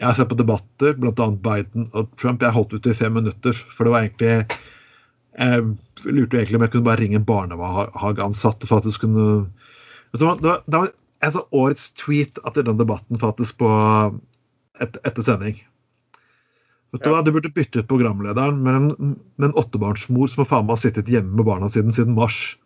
[0.00, 1.26] jeg har sett på debatter, bl.a.
[1.44, 2.40] Biden og Trump.
[2.40, 4.60] Jeg holdt ut i fem minutter, for det var egentlig
[5.40, 9.46] jeg lurte egentlig om jeg kunne bare ringe en barnehageansatt for at det skulle
[10.12, 10.90] Det var, det var
[11.20, 13.68] en sånn årets tweet etter den debatten faktisk på
[14.80, 15.60] et, etter sending.
[16.90, 20.50] Vet du hva, Du burde bytte ut programlederen med en, med en åttebarnsmor som har
[20.50, 22.58] faen meg sittet hjemme med barna sine siden mars.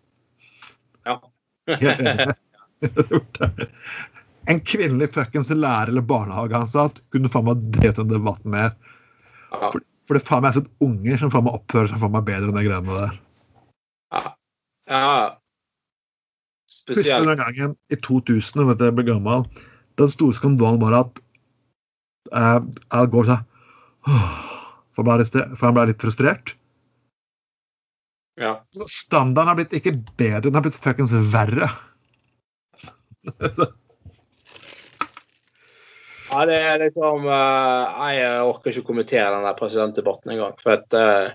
[1.05, 1.18] Ja.
[4.50, 8.70] en kvinnelig fuckings lærer eller barnehageansatt kunne faen meg drevet den debatten mer.
[9.54, 12.28] For, for det faen meg har sett unger som faen meg oppfører seg faen meg
[12.28, 13.14] bedre enn de greiene der.
[14.14, 14.22] Ja.
[14.90, 15.04] ja.
[16.70, 17.06] Spesielt.
[17.06, 19.40] Husker den gangen i 2000, vet jeg ble gammel,
[20.00, 21.12] den store skandalen var at
[22.34, 22.60] uh,
[22.92, 23.38] Al Gore sa
[24.94, 26.46] For han ble litt frustrert.
[28.41, 28.57] Ja.
[28.91, 31.70] Standarden har blitt ikke bedre, den har blitt fuckings verre.
[36.35, 40.55] Ja, det er liksom uh, Jeg orker ikke å kommentere den der presidentdebatten engang.
[40.59, 41.30] For at, uh,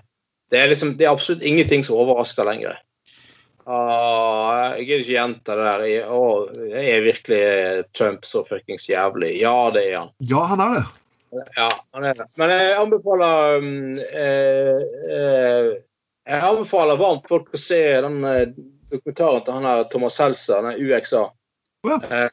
[0.52, 2.76] det, er liksom, det er absolutt ingenting som overrasker lenger.
[3.64, 6.10] Uh, jeg gidder ikke gjenta det der.
[6.12, 7.42] Oh, er virkelig
[7.96, 9.38] Trump så fuckings jævlig?
[9.40, 10.12] Ja, det er han.
[10.28, 10.84] Ja, han er det.
[11.56, 12.28] Ja, han er det.
[12.42, 13.70] Men jeg anbefaler um,
[16.30, 18.20] Jeg anbefaler varmt folk å se den
[18.90, 21.24] dokumentaren til han her Thomas Seltzer, den UXA.
[21.86, 22.28] Eh,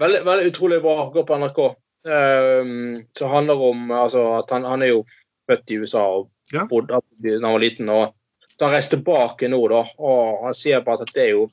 [0.00, 1.08] veldig, veldig utrolig bra.
[1.14, 1.60] Går på NRK.
[2.08, 2.72] Eh,
[3.18, 5.02] som handler om altså, at han, han, er jo
[5.48, 6.66] født i USA og ja.
[6.70, 7.88] bodde da han var liten.
[7.88, 8.14] og
[8.60, 11.48] Han reiste tilbake nå, da, og han sier bare at det er jo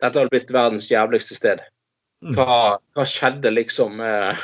[0.00, 1.60] dette har blitt verdens jævligste sted.
[2.24, 2.34] Mm.
[2.36, 4.36] Hva, hva skjedde liksom med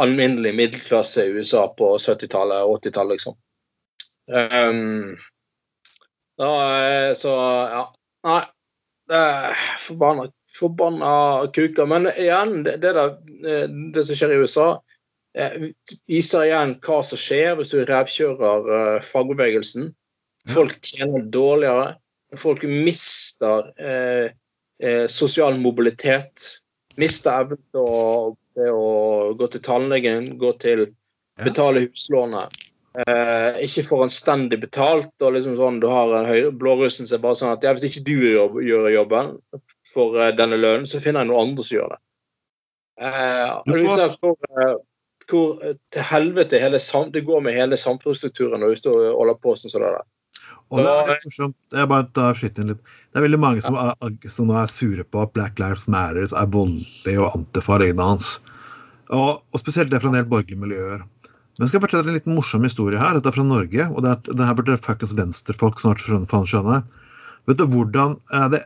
[0.00, 3.36] alminnelig middelklasse i USA på 70-tallet og 80-tallet, liksom.
[4.32, 5.18] Um,
[6.42, 6.50] da,
[6.82, 7.36] eh, så
[7.76, 7.86] ja.
[8.28, 8.42] Nei.
[9.82, 10.28] Forbanna,
[10.58, 11.86] forbanna kuker.
[11.90, 13.16] Men igjen, det, det, der,
[13.46, 14.68] eh, det som skjer i USA,
[15.38, 15.56] eh,
[16.08, 19.90] viser igjen hva som skjer hvis du revkjører fagbevegelsen.
[20.50, 21.96] Folk tjener dårligere.
[22.38, 24.32] Folk mister eh,
[24.82, 26.48] eh, sosial mobilitet.
[26.96, 28.88] Mister evnen til å, til å
[29.38, 30.86] gå til tannlegen, gå til
[31.42, 32.52] betale huslånet.
[32.92, 35.12] Eh, ikke får anstendig betalt.
[35.22, 37.88] og liksom sånn, Du har en høy, blårussen som er bare sånn at ja, hvis
[37.88, 39.36] ikke du jobb, gjør jobben
[39.88, 42.00] for eh, denne lønnen, så finner jeg noen andre som gjør det.
[43.00, 44.74] Eh, og Du ser hvor, eh,
[45.30, 49.22] hvor eh, til helvete hele sam, det går med hele samfunnsstrukturen når du står og
[49.22, 50.08] holder på sånn som det der.
[50.72, 51.56] Og det er litt morsomt.
[51.72, 52.84] Jeg bare tar inn litt.
[53.12, 56.24] Det er veldig mange som, er, som nå er sure på at Black Lives Matter
[56.24, 58.36] er voldelig og antifa av hans.
[59.12, 61.04] Og, og spesielt det fra en del borgerlige miljøer.
[61.58, 63.16] Men skal jeg fortelle en liten morsom historie her.
[63.16, 66.78] Dette er fra Norge, og det, er, det her burde fuckings venstrefolk snart skjønne.
[67.50, 68.62] Vet du hvordan eh, det,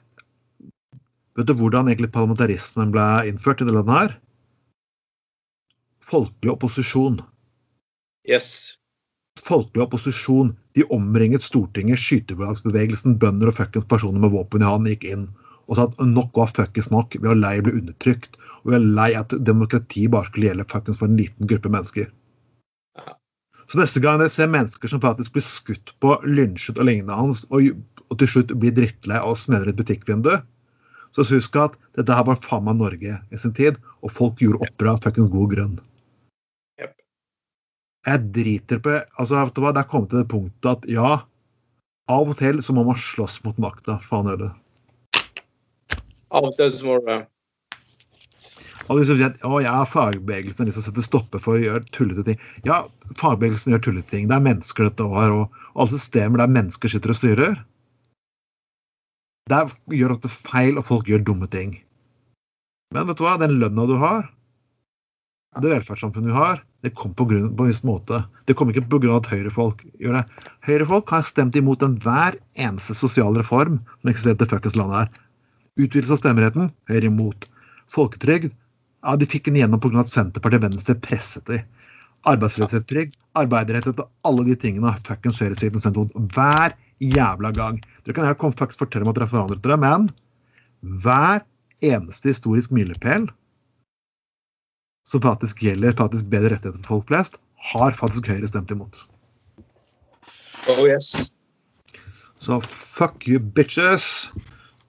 [1.36, 4.14] Vet du hvordan egentlig parlamentarismen ble innført i det landet her?
[6.06, 7.18] Folkelig opposisjon
[8.26, 8.76] Yes.
[9.42, 10.54] folkelig opposisjon.
[10.74, 15.28] De omringet Stortinget, skytterlagsbevegelsen, bønder og fuckings personer med våpen i hånd gikk inn
[15.66, 17.16] og sa at nok var fuckings nok.
[17.18, 18.36] Vi er lei å bli undertrykt.
[18.62, 22.06] Og vi er lei at demokrati bare skulle gjelde fuckings for en liten gruppe mennesker.
[23.66, 27.44] Så neste gang dere ser mennesker som faktisk blir skutt på, lynsjet og lignende hans,
[27.50, 27.72] og,
[28.06, 30.36] og til slutt blir drittlei og smeller et butikkvindu,
[31.14, 34.66] så husk at dette her var faen meg Norge i sin tid, og folk gjorde
[34.66, 35.78] opprør av fuckings god grunn.
[36.80, 36.92] Jep.
[38.06, 41.14] Jeg driter på altså, vet du hva, Det er kommet til det punktet at ja,
[42.12, 43.96] av og til så må man slåss mot makta.
[44.04, 44.52] Faen heller.
[46.30, 47.22] Av og til så må du det.
[48.86, 51.62] Og du sier at å, ja, fagbevegelsen har lyst til å sette stopper for å
[51.62, 52.84] gjøre tullete ting Ja,
[53.18, 54.28] fagbevegelsen gjør tullete ting.
[54.30, 57.58] Det er mennesker dette var, og, og alle systemer der mennesker sitter og styrer.
[59.50, 61.76] Der gjør ofte feil, og folk gjør dumme ting.
[62.94, 64.30] Men vet du hva, den lønna du har,
[65.62, 68.20] det velferdssamfunnet du har, det kom på, grunn, på en viss måte.
[68.46, 70.24] Det kom ikke av at høyrefolk gjør det.
[70.68, 75.24] Høyrefolk har stemt imot enhver eneste sosial reform som eksisterer i fuckings landet her.
[75.80, 77.48] Utvidelse av stemmeretten, Høyre imot.
[77.90, 78.52] Folketrygd,
[79.06, 80.02] ja, de fikk den igjennom pga.
[80.02, 81.62] at Senterpartiet og Venstre presset dem.
[82.26, 87.78] Arbeidsløshetstrygd, arbeiderrettighet og alle de tingene har fuckings høyresiden sendt mot hver jævla gang.
[88.02, 90.08] Dere kan gjerne faktisk fortelle om at dere har forandret dere, men
[91.04, 91.44] hver
[91.86, 93.28] eneste historisk milepæl
[95.06, 97.38] som faktisk gjelder faktisk bedre rettigheter for folk flest,
[97.70, 99.04] har faktisk Høyre stemt imot.
[100.66, 101.30] Oh yes.
[102.42, 104.32] Så fuck you, bitches!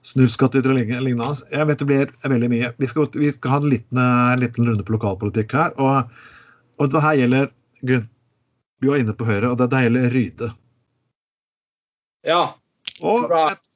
[0.08, 1.42] Snuskattyter og lign- lignende.
[1.52, 2.70] Jeg vet det blir veldig mye.
[2.80, 5.74] Vi skal, vi skal ha en liten, eh, liten runde på lokalpolitikk her.
[5.76, 6.14] Og,
[6.80, 7.50] og det her gjelder
[7.86, 8.06] Gunn,
[8.80, 10.48] Vi var inne på Høyre, og det, det gjelder Ryde.
[12.26, 12.42] Ja.
[13.02, 13.68] Og et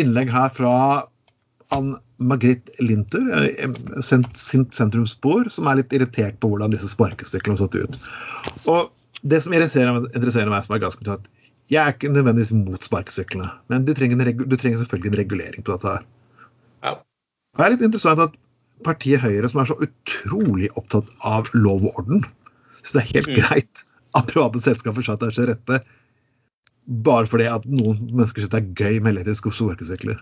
[0.00, 0.72] innlegg her fra
[1.72, 3.72] Ann Margrit Lintur, eh,
[4.04, 7.96] sent- sint som er litt irritert på hvordan disse sparkestykkene har satt ut.
[8.68, 8.90] Og
[9.24, 11.28] det som interesserer, interesserer meg, som er ganske klart
[11.70, 15.76] Jeg er ikke nødvendigvis mot sparkesyklene, men du trenger, du trenger selvfølgelig en regulering på
[15.76, 16.06] dette her.
[16.82, 16.94] Ja.
[17.56, 18.34] Det er litt interessant at
[18.86, 22.24] partiet Høyre, som er så utrolig opptatt av lov og orden,
[22.82, 23.38] så det er helt Mm.
[23.38, 23.84] greit
[24.18, 25.82] at private selskaper satt der til rette
[27.04, 30.18] bare fordi at noen mennesker syns det er gøy med elektriske sparkesykler.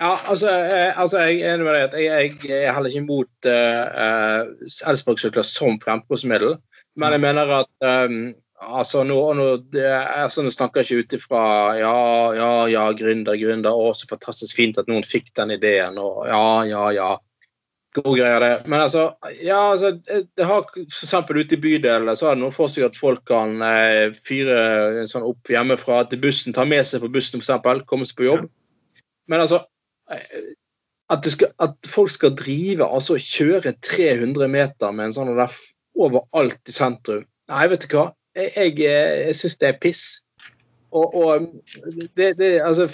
[0.00, 3.02] Ja, altså, eh, altså jeg er enig med deg at jeg, jeg er heller ikke
[3.04, 4.44] imot uh,
[4.88, 6.56] elsparkesykler som fremkomstmiddel.
[6.96, 9.86] Men jeg mener at um, altså, nå, nå, det,
[10.20, 11.42] altså, nå snakker jeg ikke ut ifra
[11.80, 11.96] ja,
[12.36, 13.72] ja, ja, gründer, gründer.
[13.72, 15.98] Å, så fantastisk fint at noen fikk den ideen.
[16.00, 17.10] Og ja, ja, ja.
[17.96, 18.68] God greier, det.
[18.70, 19.08] Men altså,
[19.42, 21.14] ja, altså det, det har f.eks.
[21.30, 25.26] ute i bydelen så er det noe for seg at folk kan eh, fyre sånn
[25.26, 28.46] opp hjemmefra til bussen, ta med seg på bussen f.eks., komme seg på jobb.
[29.30, 29.64] Men altså
[30.14, 30.54] eh,
[31.10, 35.58] at, skal, at folk skal drive, altså kjøre 300 meter med en sånn og der
[36.00, 38.12] overalt i sentrum Nei, vet du hva?
[38.38, 40.04] Jeg, jeg, eh, syns det er piss.
[40.90, 41.46] Og, og
[42.18, 42.88] det, det Altså,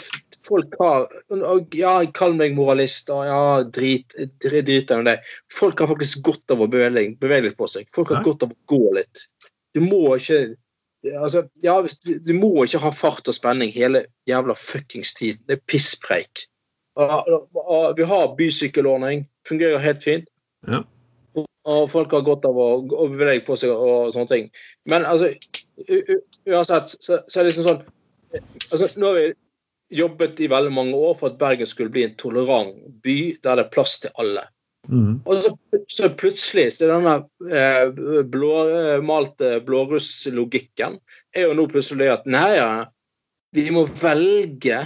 [0.46, 5.16] folk har og, Ja, kall meg moralist, og ja, drit, drit, i det.
[5.52, 7.88] Folk har faktisk godt av å bevege, bevege litt på seg.
[7.94, 8.26] Folk har Ja.
[8.28, 9.26] godt av å gå litt.
[9.74, 10.56] Du må ikke
[11.06, 11.76] Altså, ja,
[12.26, 15.38] du må ikke ha fart og spenning hele jævla fuckings tiden.
[15.46, 16.48] Det er pisspreik.
[16.96, 19.22] Og, og, og vi har bysykkelordning.
[19.46, 20.26] Fungerer helt fint.
[20.66, 20.80] Ja.
[21.66, 24.50] Og, folk har godt av å, å bevege på seg og sånne ting.
[24.86, 25.32] Men altså,
[26.46, 27.82] uansett, så, så er det liksom sånn
[28.70, 29.32] altså, nå har vi,
[29.94, 33.66] jobbet i veldig mange år for at Bergen skulle bli en tolerant by der det
[33.66, 34.42] er plass til alle.
[34.90, 35.20] Mm.
[35.26, 35.52] Og så,
[35.90, 37.16] så plutselig så denne
[37.50, 37.88] eh,
[38.30, 40.98] blåmalte blårusslogikken
[41.34, 42.70] er jo nå plutselig at nei, ja,
[43.56, 44.84] vi må velge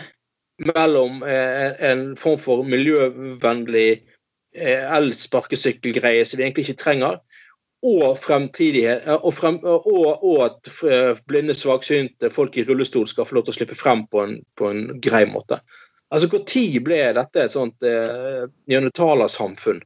[0.69, 4.10] mellom eh, en form for miljøvennlig eh,
[4.55, 7.21] elsparkesykkelgreie som vi egentlig ikke trenger,
[7.81, 13.39] og eh, og, frem, og, og at eh, blinde, svaksynte folk i rullestol skal få
[13.39, 15.61] lov til å slippe frem på en, på en grei måte.
[16.11, 19.81] Altså, Når ble dette et sånt eh, neandertalersamfunn?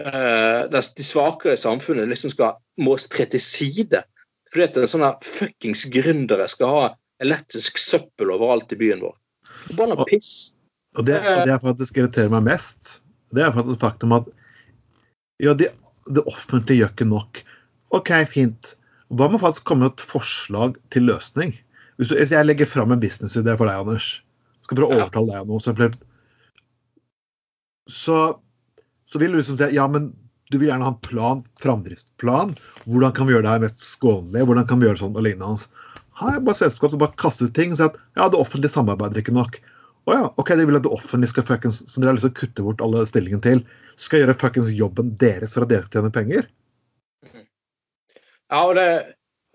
[0.00, 4.04] Eh, der de svakere i samfunnet liksom skal må tre til side
[4.50, 6.86] fordi at sånne fuckings gründere skal ha
[7.22, 9.12] elektrisk søppel overalt i byen vår.
[9.66, 10.56] Forbanna piss.
[10.98, 12.96] Og det, og det er faktisk irriterer meg mest.
[13.36, 14.28] Det er faktisk et faktum at
[15.40, 15.70] ja, det,
[16.10, 17.42] det offentlige gjør ikke nok.
[17.96, 18.74] OK, fint.
[19.10, 21.54] Hva med faktisk komme med et forslag til løsning?
[21.98, 24.20] Hvis, du, hvis jeg legger fram en businessidé for deg, Anders,
[24.66, 25.74] skal prøve å overtale deg om noe, så,
[27.90, 28.18] så,
[29.10, 30.10] så vil du liksom si ja, men
[30.50, 32.56] du vil gjerne ha en plan, framdriftsplan.
[32.90, 34.46] Hvordan kan vi gjøre det her mest skånelig?
[34.48, 35.68] Hvordan kan vi gjøre sånn og lignende?
[36.20, 38.74] Har jeg bare selskap som bare kaster ut ting og sier at ja, det offentlige
[38.74, 39.60] samarbeider ikke nok.
[40.10, 42.32] Å ja, ok, de vil at det offentlige skal fuckings, som dere har lyst til
[42.32, 43.60] å kutte bort alle stillingene til,
[44.00, 46.48] skal gjøre fuckings jobben deres for at dere tjener penger?
[48.50, 48.86] Ja, og det,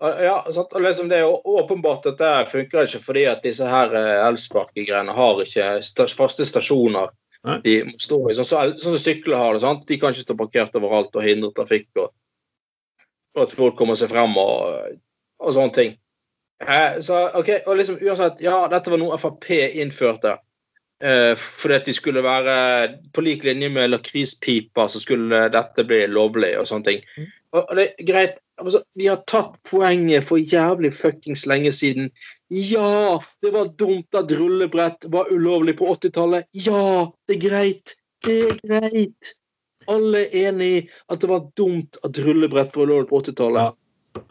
[0.00, 0.72] ja, sant?
[0.72, 5.12] og liksom det er åpenbart at det funker ikke fordi at disse her eh, elsparkegreiene
[5.18, 5.68] har ikke
[6.16, 7.12] faste stasjoner
[7.44, 7.58] Nei.
[7.66, 8.38] de må stå i.
[8.38, 9.62] Sånn som så, så sykler har det.
[9.66, 9.84] sant?
[9.88, 11.90] De kan ikke stå parkert overalt og hindre trafikk.
[12.00, 12.14] og,
[13.36, 14.96] og at folk kommer seg frem og,
[15.44, 15.94] og sånne ting.
[16.64, 20.38] Eh, så ok, og liksom uansett, ja, dette var noe Frp innførte.
[21.04, 22.56] Eh, fordi at de skulle være
[23.12, 27.02] på lik linje med lakrispiper, så skulle dette bli lovlig og sånne ting.
[27.52, 28.42] Og, og det er greit.
[28.56, 32.08] Altså, vi har tatt poenget for jævlig fuckings lenge siden.
[32.48, 36.48] Ja, det var dumt at rullebrett var ulovlig på 80-tallet.
[36.64, 37.96] Ja, det er greit.
[38.24, 39.34] Det er greit.
[39.92, 40.80] Alle er enig i
[41.12, 43.76] at det var dumt at rullebrett var ulovlig på 80-tallet.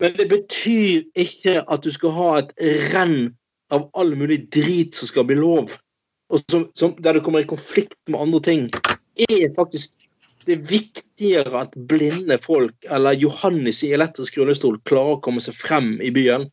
[0.01, 2.53] Men det betyr ikke at du skal ha et
[2.89, 3.36] renn
[3.74, 5.70] av all mulig drit som skal bli lov,
[6.34, 8.67] og som, som, der du kommer i konflikt med andre ting.
[9.30, 9.93] Er faktisk
[10.45, 15.57] det er viktigere at blinde folk eller Johannes i elektrisk rullestol klarer å komme seg
[15.57, 16.45] frem i byen,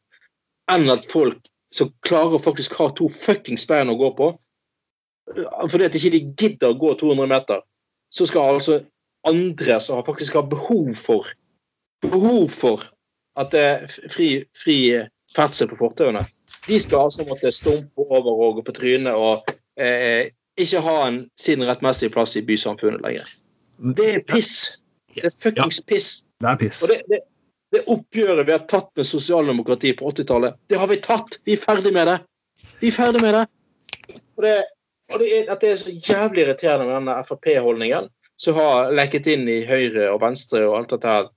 [0.73, 1.41] enn at folk
[1.73, 4.31] som klarer å faktisk ha to fuckings bein å gå på.
[5.35, 7.61] Fordi at ikke de gidder å gå 200 meter,
[8.13, 8.81] så skal altså
[9.29, 11.29] andre som faktisk har behov for
[12.03, 12.85] behov for
[13.39, 14.79] at det er fri, fri
[15.37, 16.25] ferdsel på fortauene,
[16.67, 21.19] de skal altså måtte stumpe over og gå på trynet og eh, ikke ha en
[21.41, 23.29] sin rettmessige plass i bysamfunnet lenger.
[23.97, 24.79] Det er piss.
[25.15, 26.11] Det er fuckings piss.
[26.41, 26.83] Det er piss.
[26.85, 27.23] Og det, det,
[27.73, 31.39] det oppgjøret vi har tatt med sosialdemokrati på 80-tallet, det har vi tatt.
[31.49, 32.19] Vi er ferdig med det.
[32.83, 33.47] Vi er ferdig med det.
[34.37, 34.57] Og det,
[35.13, 38.11] og det er, er så jævlig irriterende med denne Frp-holdningen
[38.43, 41.29] som har lekket inn i høyre og venstre og alt dette her.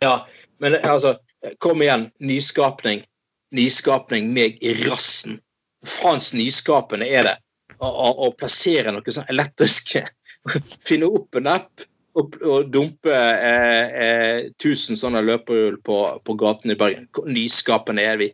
[0.00, 0.14] Ja,
[0.62, 1.14] men altså,
[1.62, 2.08] kom igjen.
[2.24, 3.04] Nyskapning.
[3.54, 5.38] Nyskapning meg i rassen.
[5.84, 7.34] Faens nyskapende er det
[7.78, 7.88] å,
[8.26, 9.96] å, plassere noe sånn elektrisk
[10.86, 11.86] Finne opp en app
[12.18, 17.08] og, og dumpe eh, eh, 1000 sånne løperhjul på, på gaten i Bergen.
[17.26, 18.28] Nyskapende er vi.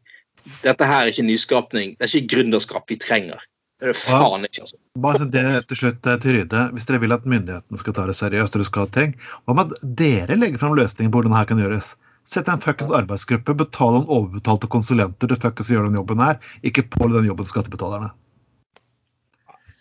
[0.65, 1.95] Dette her er ikke nyskapning.
[1.97, 3.41] Det er ikke gründerskap vi trenger.
[3.81, 4.77] Det er det faen ikke, altså.
[5.01, 6.67] Bare det til slutt eh, til Ryde.
[6.77, 9.17] Hvis dere vil at myndighetene skal ta det seriøst, og skal ha ting,
[9.49, 11.95] hva med at dere legger fram løsninger på hvordan dette kan gjøres?
[12.29, 16.37] Sett en fuckings arbeidsgruppe, betal noen overbetalte konsulenter til fuckings å gjøre den jobben her,
[16.69, 18.13] ikke pålegg den jobben skattebetalerne.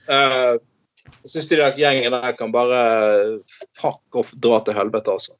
[0.09, 0.55] Eh,
[1.23, 2.81] jeg syns de der gjengen der kan bare
[3.77, 5.35] fuck off, dra til helvete, altså.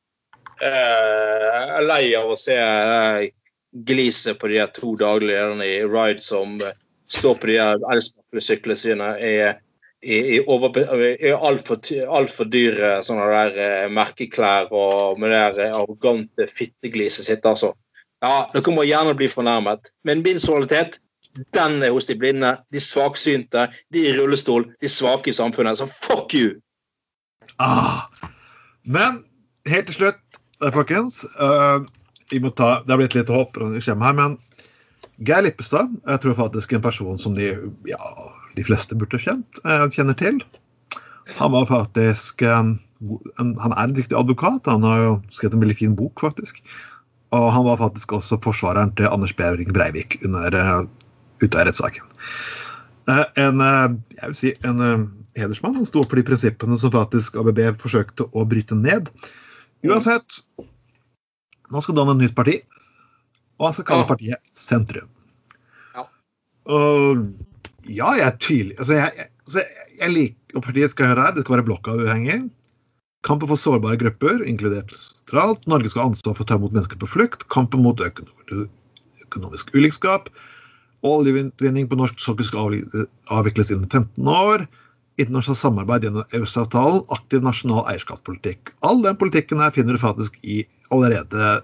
[0.60, 3.30] Eh, jeg er lei av å se eh,
[3.72, 6.78] gliset på de to daglige i Ride som eh,
[7.10, 9.34] står på de elsparkesyklene sine i,
[10.04, 11.80] i, i, i altfor
[12.20, 17.74] alt dyre sånne der eh, merkeklær og med det der eh, arrogante fittegliset sitt, altså.
[18.20, 21.00] Ja, dere må gjerne bli fornærmet, men min solidaritet
[21.56, 25.80] den er hos de blinde, de svaksynte, de i rullestol, de svake i samfunnet.
[25.80, 26.58] Så fuck you!
[27.60, 28.08] Ah.
[28.88, 29.24] Men
[29.70, 31.86] helt til slutt, eh, folkens uh,
[32.32, 34.38] vi må ta, Det har blitt litt håp når vi kommer her, men
[35.28, 37.52] Geir Lippestad jeg tror faktisk en person som de,
[37.90, 38.00] ja,
[38.56, 40.40] de fleste burde kjent, uh, kjenner til.
[41.38, 42.78] Han var faktisk en,
[43.38, 44.66] en, Han er en dyktig advokat.
[44.66, 46.64] Han har jo skrevet en veldig fin bok, faktisk.
[47.38, 50.56] Og han var faktisk også forsvareren til Anders Behring Breivik under
[51.40, 52.10] uh, Utøya-rettssaken.
[53.10, 55.06] Eh, en eh, jeg vil si, en eh,
[55.40, 55.78] hedersmann.
[55.80, 59.10] Han sto opp for de prinsippene som faktisk ABB forsøkte å bryte ned.
[59.88, 60.42] Uansett,
[61.72, 62.60] nå skal danne et nytt parti,
[63.60, 65.10] og han skal kalle partiet Sentrum.
[66.70, 67.30] Og
[67.90, 69.62] Ja, jeg tviler altså jeg, jeg, altså
[69.98, 71.32] jeg liker og partiet skal gjøre her.
[71.34, 72.36] Det skal være blokkuavhengig.
[73.26, 75.66] Kampen for sårbare grupper, inkludert sentralt.
[75.72, 77.48] Norge skal ha ansvar for å ta imot mennesker på flukt.
[77.50, 80.30] Kampen mot økonomisk ulikskap.
[81.08, 82.78] Oljeutvinning på norsk sokkel skal
[83.32, 84.68] avvikles innen 15 år.
[85.20, 87.02] Internasjonalt samarbeid gjennom EØS-avtalen.
[87.16, 88.74] Aktiv nasjonal eierskapspolitikk.
[88.88, 90.62] All den politikken her finner du faktisk i
[90.96, 91.60] allerede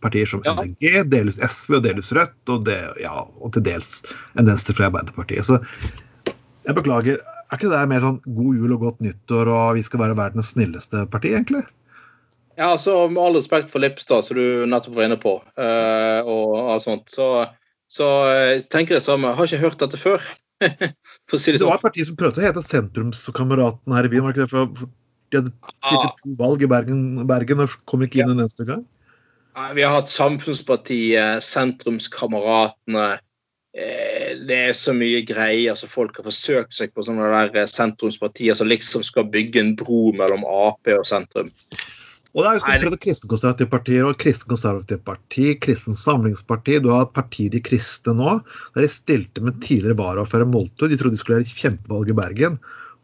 [0.00, 0.54] partier som ja.
[0.56, 4.00] MDG, delvis SV og delvis Rødt, og, det, ja, og til dels
[4.40, 5.46] en venstre fra Arbeiderpartiet.
[5.46, 5.60] Så
[6.66, 7.20] jeg beklager.
[7.50, 10.52] Er ikke det mer sånn god jul og godt nyttår, og vi skal være verdens
[10.54, 11.64] snilleste parti, egentlig?
[12.58, 16.54] Ja, altså Med all respekt for Lippstad, som du nettopp var inne på, uh, og,
[16.60, 17.48] og sånt, så,
[17.90, 19.34] så jeg tenker det samme.
[19.34, 20.22] Har ikke hørt dette før.
[20.60, 21.78] si det, det var sånn.
[21.78, 24.26] et parti som prøvde å hete Sentrumskameraten her i byen.
[24.26, 24.52] var ikke det?
[24.52, 24.90] For,
[25.30, 25.52] de hadde
[25.86, 28.84] sittet to valg i Bergen, Bergen og kom ikke inn en eneste gang.
[29.74, 33.08] Vi har hatt Samfunnspartiet, Sentrumskameratene.
[33.70, 35.78] Eh, det er så mye greier.
[35.78, 39.74] som Folk har forsøkt seg på sånne der eh, sentrumspartier som liksom skal bygge en
[39.78, 41.50] bro mellom Ap og sentrum.
[42.30, 46.76] Og det er jo sånn prøvd kristenkonservative partier og kristenkonservative parti, Kristen Samlingsparti.
[46.84, 48.36] Du har et parti De kristne nå,
[48.76, 50.86] der de stilte med tidligere varaordfører Moltu.
[50.86, 52.58] De trodde de skulle gjøre et kjempevalg i Bergen,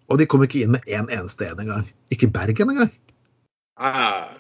[0.07, 1.89] og de kom ikke inn med én en eneste en engang.
[2.15, 2.93] Ikke Bergen engang.
[3.83, 4.37] Ah,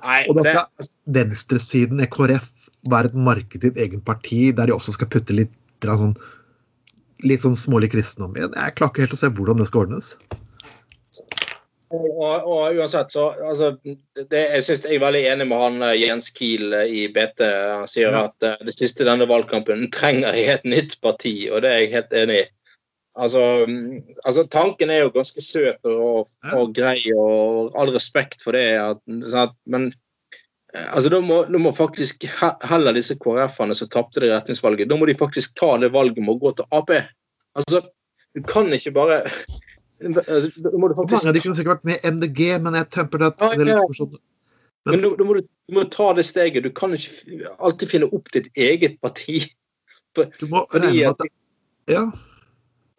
[0.00, 0.90] Nei, og da skal det...
[1.18, 5.34] venstresiden i KrF være et marked i et eget parti, der de også skal putte
[5.36, 5.52] litt,
[5.84, 6.14] sånn,
[7.26, 8.46] litt sånn smålig kristendom i.
[8.46, 10.14] Jeg klarer ikke helt å se hvordan det skal ordnes.
[11.90, 15.96] Og, og, uansett, så altså, det, Jeg synes jeg er veldig enig med han eh,
[15.98, 17.42] Jens Kiel eh, i BT.
[17.42, 18.28] Han sier ja.
[18.28, 21.94] at uh, det siste denne valgkampen trenger i et nytt parti, og det er jeg
[21.96, 22.46] helt enig i.
[23.20, 23.42] Altså,
[24.22, 28.78] altså, tanken er jo ganske søt og, og grei, og all respekt for det.
[28.78, 29.90] At, men
[30.94, 32.28] altså, da må, da må, faktisk
[32.70, 36.36] heller disse KrF-ene som tapte det retningsvalget, da må de faktisk ta det valget med
[36.36, 36.94] å gå til Ap.
[37.58, 37.82] Altså,
[38.38, 39.24] du kan ikke bare
[40.00, 41.12] altså, faktisk...
[41.12, 43.80] Mange av de kunne sikkert vært med MDG, men jeg temper at ja, ja.
[43.96, 44.16] Sånn.
[44.88, 46.64] Men, men da, må du, du, må ta det steget.
[46.64, 49.42] Du kan ikke alltid finne opp ditt eget parti.
[50.16, 51.32] For, du må regne med at det,
[51.90, 52.08] Ja.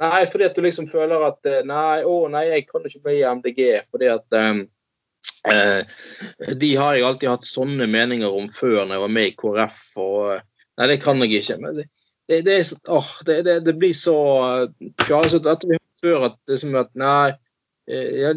[0.02, 3.20] Nei, fordi at du liksom føler at eh, Nei, å nei, jeg kan ikke bli
[3.22, 3.60] MDG
[3.92, 4.64] fordi at um,
[5.52, 6.00] eh,
[6.58, 9.78] De har jeg alltid hatt sånne meninger om før når jeg var med i KrF.
[10.02, 10.40] og
[10.80, 11.60] Nei, det kan jeg ikke.
[11.62, 11.86] men det,
[12.32, 14.18] det, det, er, åh, det, det, det blir så
[15.04, 15.54] fjasete.
[15.54, 17.32] Etter vi har før at det som at Nei,
[17.92, 18.34] ja,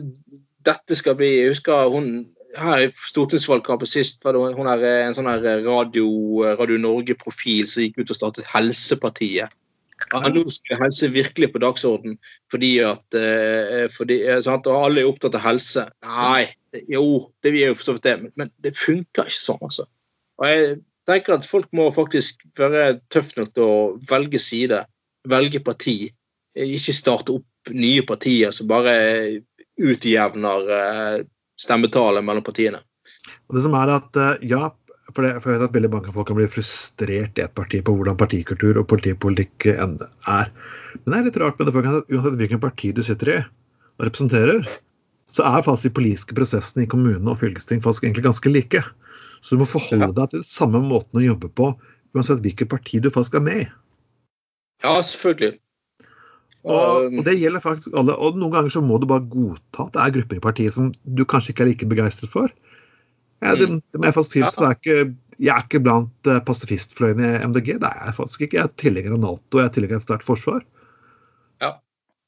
[0.65, 2.09] dette skal bli Jeg husker hun
[2.55, 6.07] her i stortingsvalgkampen sist var det hun er en sånn her Radio,
[6.55, 9.51] Radio Norge-profil som gikk ut og startet Helsepartiet.
[10.13, 12.17] Ja, nå skal helse virkelig på dagsorden
[12.53, 13.19] fordi at
[13.95, 15.87] fordi, eh, sant, Og alle er opptatt av helse.
[16.07, 16.55] Nei,
[16.91, 19.87] jo, det vi er jo for så vidt det, men, det funker ikke sånn, altså.
[20.43, 20.75] Og jeg
[21.07, 23.79] tenker at folk må faktisk være tøffe nok til å
[24.11, 24.83] velge side,
[25.31, 26.11] velge parti.
[26.55, 28.95] Ikke starte opp nye partier som bare
[29.81, 31.17] utjevner uh,
[31.61, 32.81] stemmetallet mellom partiene.
[33.49, 34.69] Og det som er at, ja,
[35.13, 37.81] for, det, for, jeg vet at veldig mange folk kan bli frustrert i et parti
[37.85, 40.49] på hvordan partikultur og partipolitikk er.
[41.05, 43.39] Men det er litt rart med det, at uansett hvilken parti du sitter i
[43.95, 44.67] og representerer,
[45.31, 48.83] så er faktisk de politiske prosessene i kommunene og fylkesting faktisk egentlig ganske like.
[49.43, 51.73] Så du må forholde deg til den samme måten å jobbe på
[52.15, 53.69] uansett hvilket parti du faktisk er med i.
[54.85, 55.59] Ja, selvfølgelig.
[56.65, 58.15] Og, og, det gjelder faktisk alle.
[58.17, 60.93] Og noen ganger så må du bare godta at det er grupper i partiet som
[61.05, 62.53] du kanskje ikke er like begeistret for.
[63.45, 63.81] Ja, det, mm.
[63.93, 64.71] det, må jeg faktisk tilstå.
[64.71, 65.05] Ja.
[65.43, 67.75] Jeg er ikke blant pasifistfløyene pasifistfløyen i MDG.
[67.83, 68.57] Det er jeg faktisk ikke.
[68.61, 70.63] Jeg er tilhenger av Nato jeg er tilhenger av et sterkt forsvar.
[71.65, 71.73] Ja.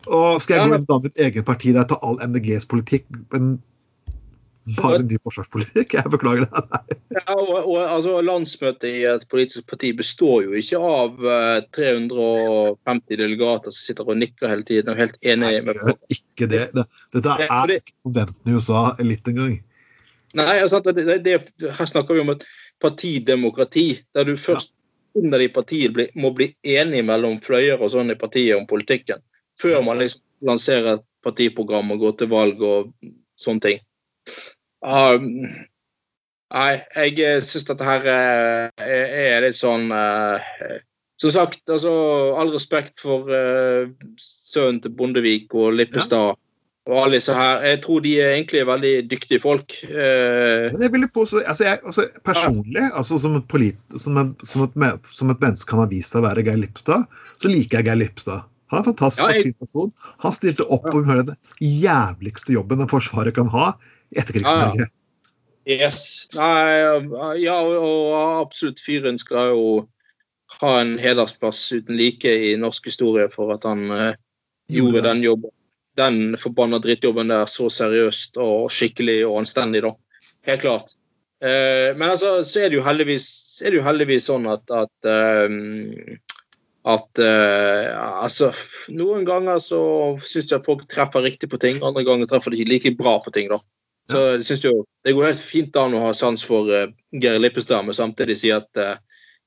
[0.07, 3.09] Og skal jeg gå inn i et eget parti der jeg tar all MDGs politikk,
[3.33, 3.57] men
[4.75, 5.95] bare ny forsvarspolitikk?
[5.99, 6.81] Jeg beklager det.
[7.17, 11.61] ja, og, og altså, Landsmøtet i et politisk parti består jo ikke av uh, eh,
[11.77, 16.51] 350 delegater som sitter og nikker hele tiden og er helt enige med Nei, ikke
[16.51, 16.65] det.
[16.77, 16.87] det.
[17.15, 19.59] Dette er ikke studentene i USA litt engang.
[20.37, 21.37] Nei, altså, det, det,
[21.79, 22.47] her snakker vi om et
[22.83, 24.75] partidemokrati, der du først
[25.17, 29.23] under i partiet bli, må bli enig mellom fløyer og sånn i partiet om politikken,
[29.61, 32.91] før man liksom lanserer et partiprogram og går til valg og
[33.41, 33.81] sånne ting.
[34.85, 35.47] Um,
[36.53, 40.37] nei, jeg eh, syns dette her er, eh, er litt sånn uh,
[41.17, 41.93] Som sagt, altså,
[42.37, 43.89] all respekt for uh,
[44.21, 46.35] sønnen til Bondevik og Lippestad.
[46.35, 46.41] Ja
[46.87, 47.63] og alle disse her.
[47.67, 49.75] Jeg tror de er egentlig veldig dyktige folk.
[49.91, 54.35] Eh, det vil jeg påstå, altså jeg, altså personlig, altså som, et polit, som, en,
[54.47, 57.09] som, et, som, et, menneske kan ha vist seg å være Geir Lippstad,
[57.43, 58.47] så liker jeg Geir Lippstad.
[58.71, 59.91] Han er en fantastisk ja, jeg, person.
[60.23, 63.73] Han stilte opp og gjorde den jævligste jobben en forsvarer kan ha
[64.11, 64.87] i etterkrigs-Norge.
[65.67, 66.05] Ja, yes.
[66.37, 69.67] Nei, ja, og absolutt fyren skal jo
[70.61, 74.13] ha en hedersplass uten like i norsk historie for at han eh,
[74.73, 75.53] gjorde den jobben.
[75.97, 79.95] Den forbanna drittjobben der så seriøst og skikkelig og anstendig, da.
[80.47, 80.95] Helt klart.
[81.43, 83.27] Eh, men altså, så er det jo heldigvis,
[83.65, 86.17] det jo heldigvis sånn at, at eh,
[86.87, 88.53] at uh, altså,
[88.95, 89.81] Noen ganger så
[90.23, 93.17] syns jeg at folk treffer riktig på ting, andre ganger treffer de ikke like bra
[93.25, 93.51] på ting.
[93.51, 93.59] da.
[94.11, 97.39] Så jeg synes jo, Det går helt fint an å ha sans for uh, Geir
[97.39, 98.97] Lippestad, men samtidig si at uh,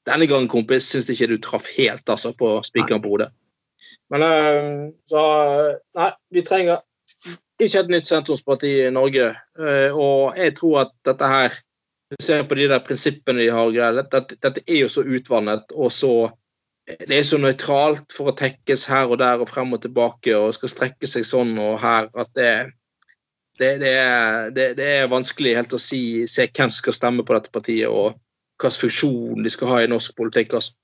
[0.07, 3.29] denne gangen, kompis, syns ikke du traff helt altså, på spikeren på hodet.
[4.11, 5.23] Men uh, så
[5.99, 6.79] Nei, vi trenger
[7.59, 9.33] ikke et nytt sentrumsparti i Norge.
[9.91, 11.57] og jeg tror at dette her
[12.09, 15.91] Du ser på de der prinsippene de har, dette, dette er jo så utvannet og
[15.93, 16.13] så
[16.87, 20.55] det er så nøytralt for å tekkes her og der og frem og tilbake og
[20.55, 22.53] skal strekke seg sånn og her at det,
[23.59, 26.01] det, det, er, det er, vanskelig helt å si,
[26.31, 28.13] se hvem som skal stemme på dette partiet og
[28.59, 30.55] hvilken funksjon de skal ha i norsk politikk.
[30.59, 30.75] Altså.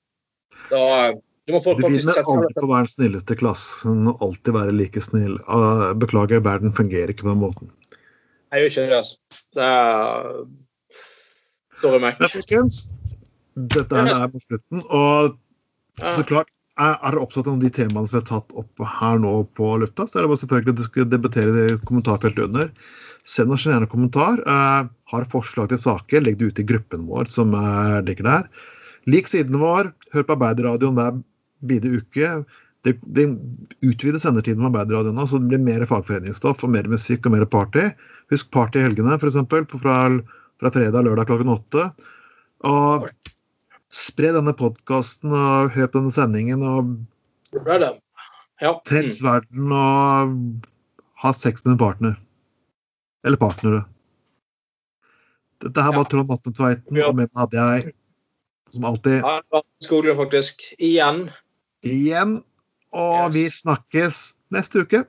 [0.70, 0.82] Da,
[1.46, 4.76] du må folk faktisk sette alltid på å være den snilleste klassen og alltid være
[4.76, 5.38] like snill.
[5.46, 7.72] Ah, beklager, verden fungerer ikke på den måten.
[8.52, 9.42] Jeg gjør ikke det, altså.
[9.56, 10.30] Det er
[11.76, 12.16] Sorry, Mac.
[12.20, 12.86] Men folkens,
[13.72, 14.84] dette er på slutten.
[14.88, 15.36] og
[16.00, 19.32] så klart, er dere opptatt av de temaene som vi har tatt opp her nå
[19.56, 22.70] på lufta, så er det bare selvfølgelig at du skal debattere det kommentarfeltet under.
[23.26, 24.42] Send oss gjerne en kommentar.
[24.44, 28.46] Eh, har forslag til saker, legg det ut i gruppen vår som uh, ligger der.
[29.10, 29.90] Lik siden vår.
[30.14, 31.18] Hør på Arbeiderradioen hver
[31.66, 32.30] bide uke.
[32.86, 33.26] Det, det
[33.82, 37.88] utvider sendertiden med Arbeiderradioen så det blir mer fagforeningsstoff og mer musikk og mer party.
[38.34, 39.38] Husk party i helgene, f.eks.
[39.80, 39.96] Fra,
[40.60, 41.88] fra fredag lørdag klokken åtte.
[42.66, 43.08] Og
[43.96, 46.90] Spre denne podkasten og hør på denne sendingen og
[48.60, 48.72] ja.
[48.88, 50.34] Frels verden og
[51.22, 52.16] ha sex med en partner.
[53.24, 53.84] Eller partnere.
[55.64, 56.10] Dette her var ja.
[56.12, 57.94] Trond Atne Tveiten, og med meg hadde jeg,
[58.74, 59.24] som alltid
[59.84, 60.66] Skoglund, faktisk.
[60.76, 61.30] Igjen.
[61.86, 62.42] Igjen.
[62.92, 63.34] Og yes.
[63.34, 64.20] vi snakkes
[64.52, 65.02] neste uke.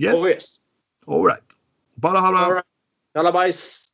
[0.00, 0.16] Yes.
[0.16, 0.48] Oh, yes.
[1.06, 1.44] All right.
[2.00, 2.62] Bare ha det.
[2.62, 3.87] Right.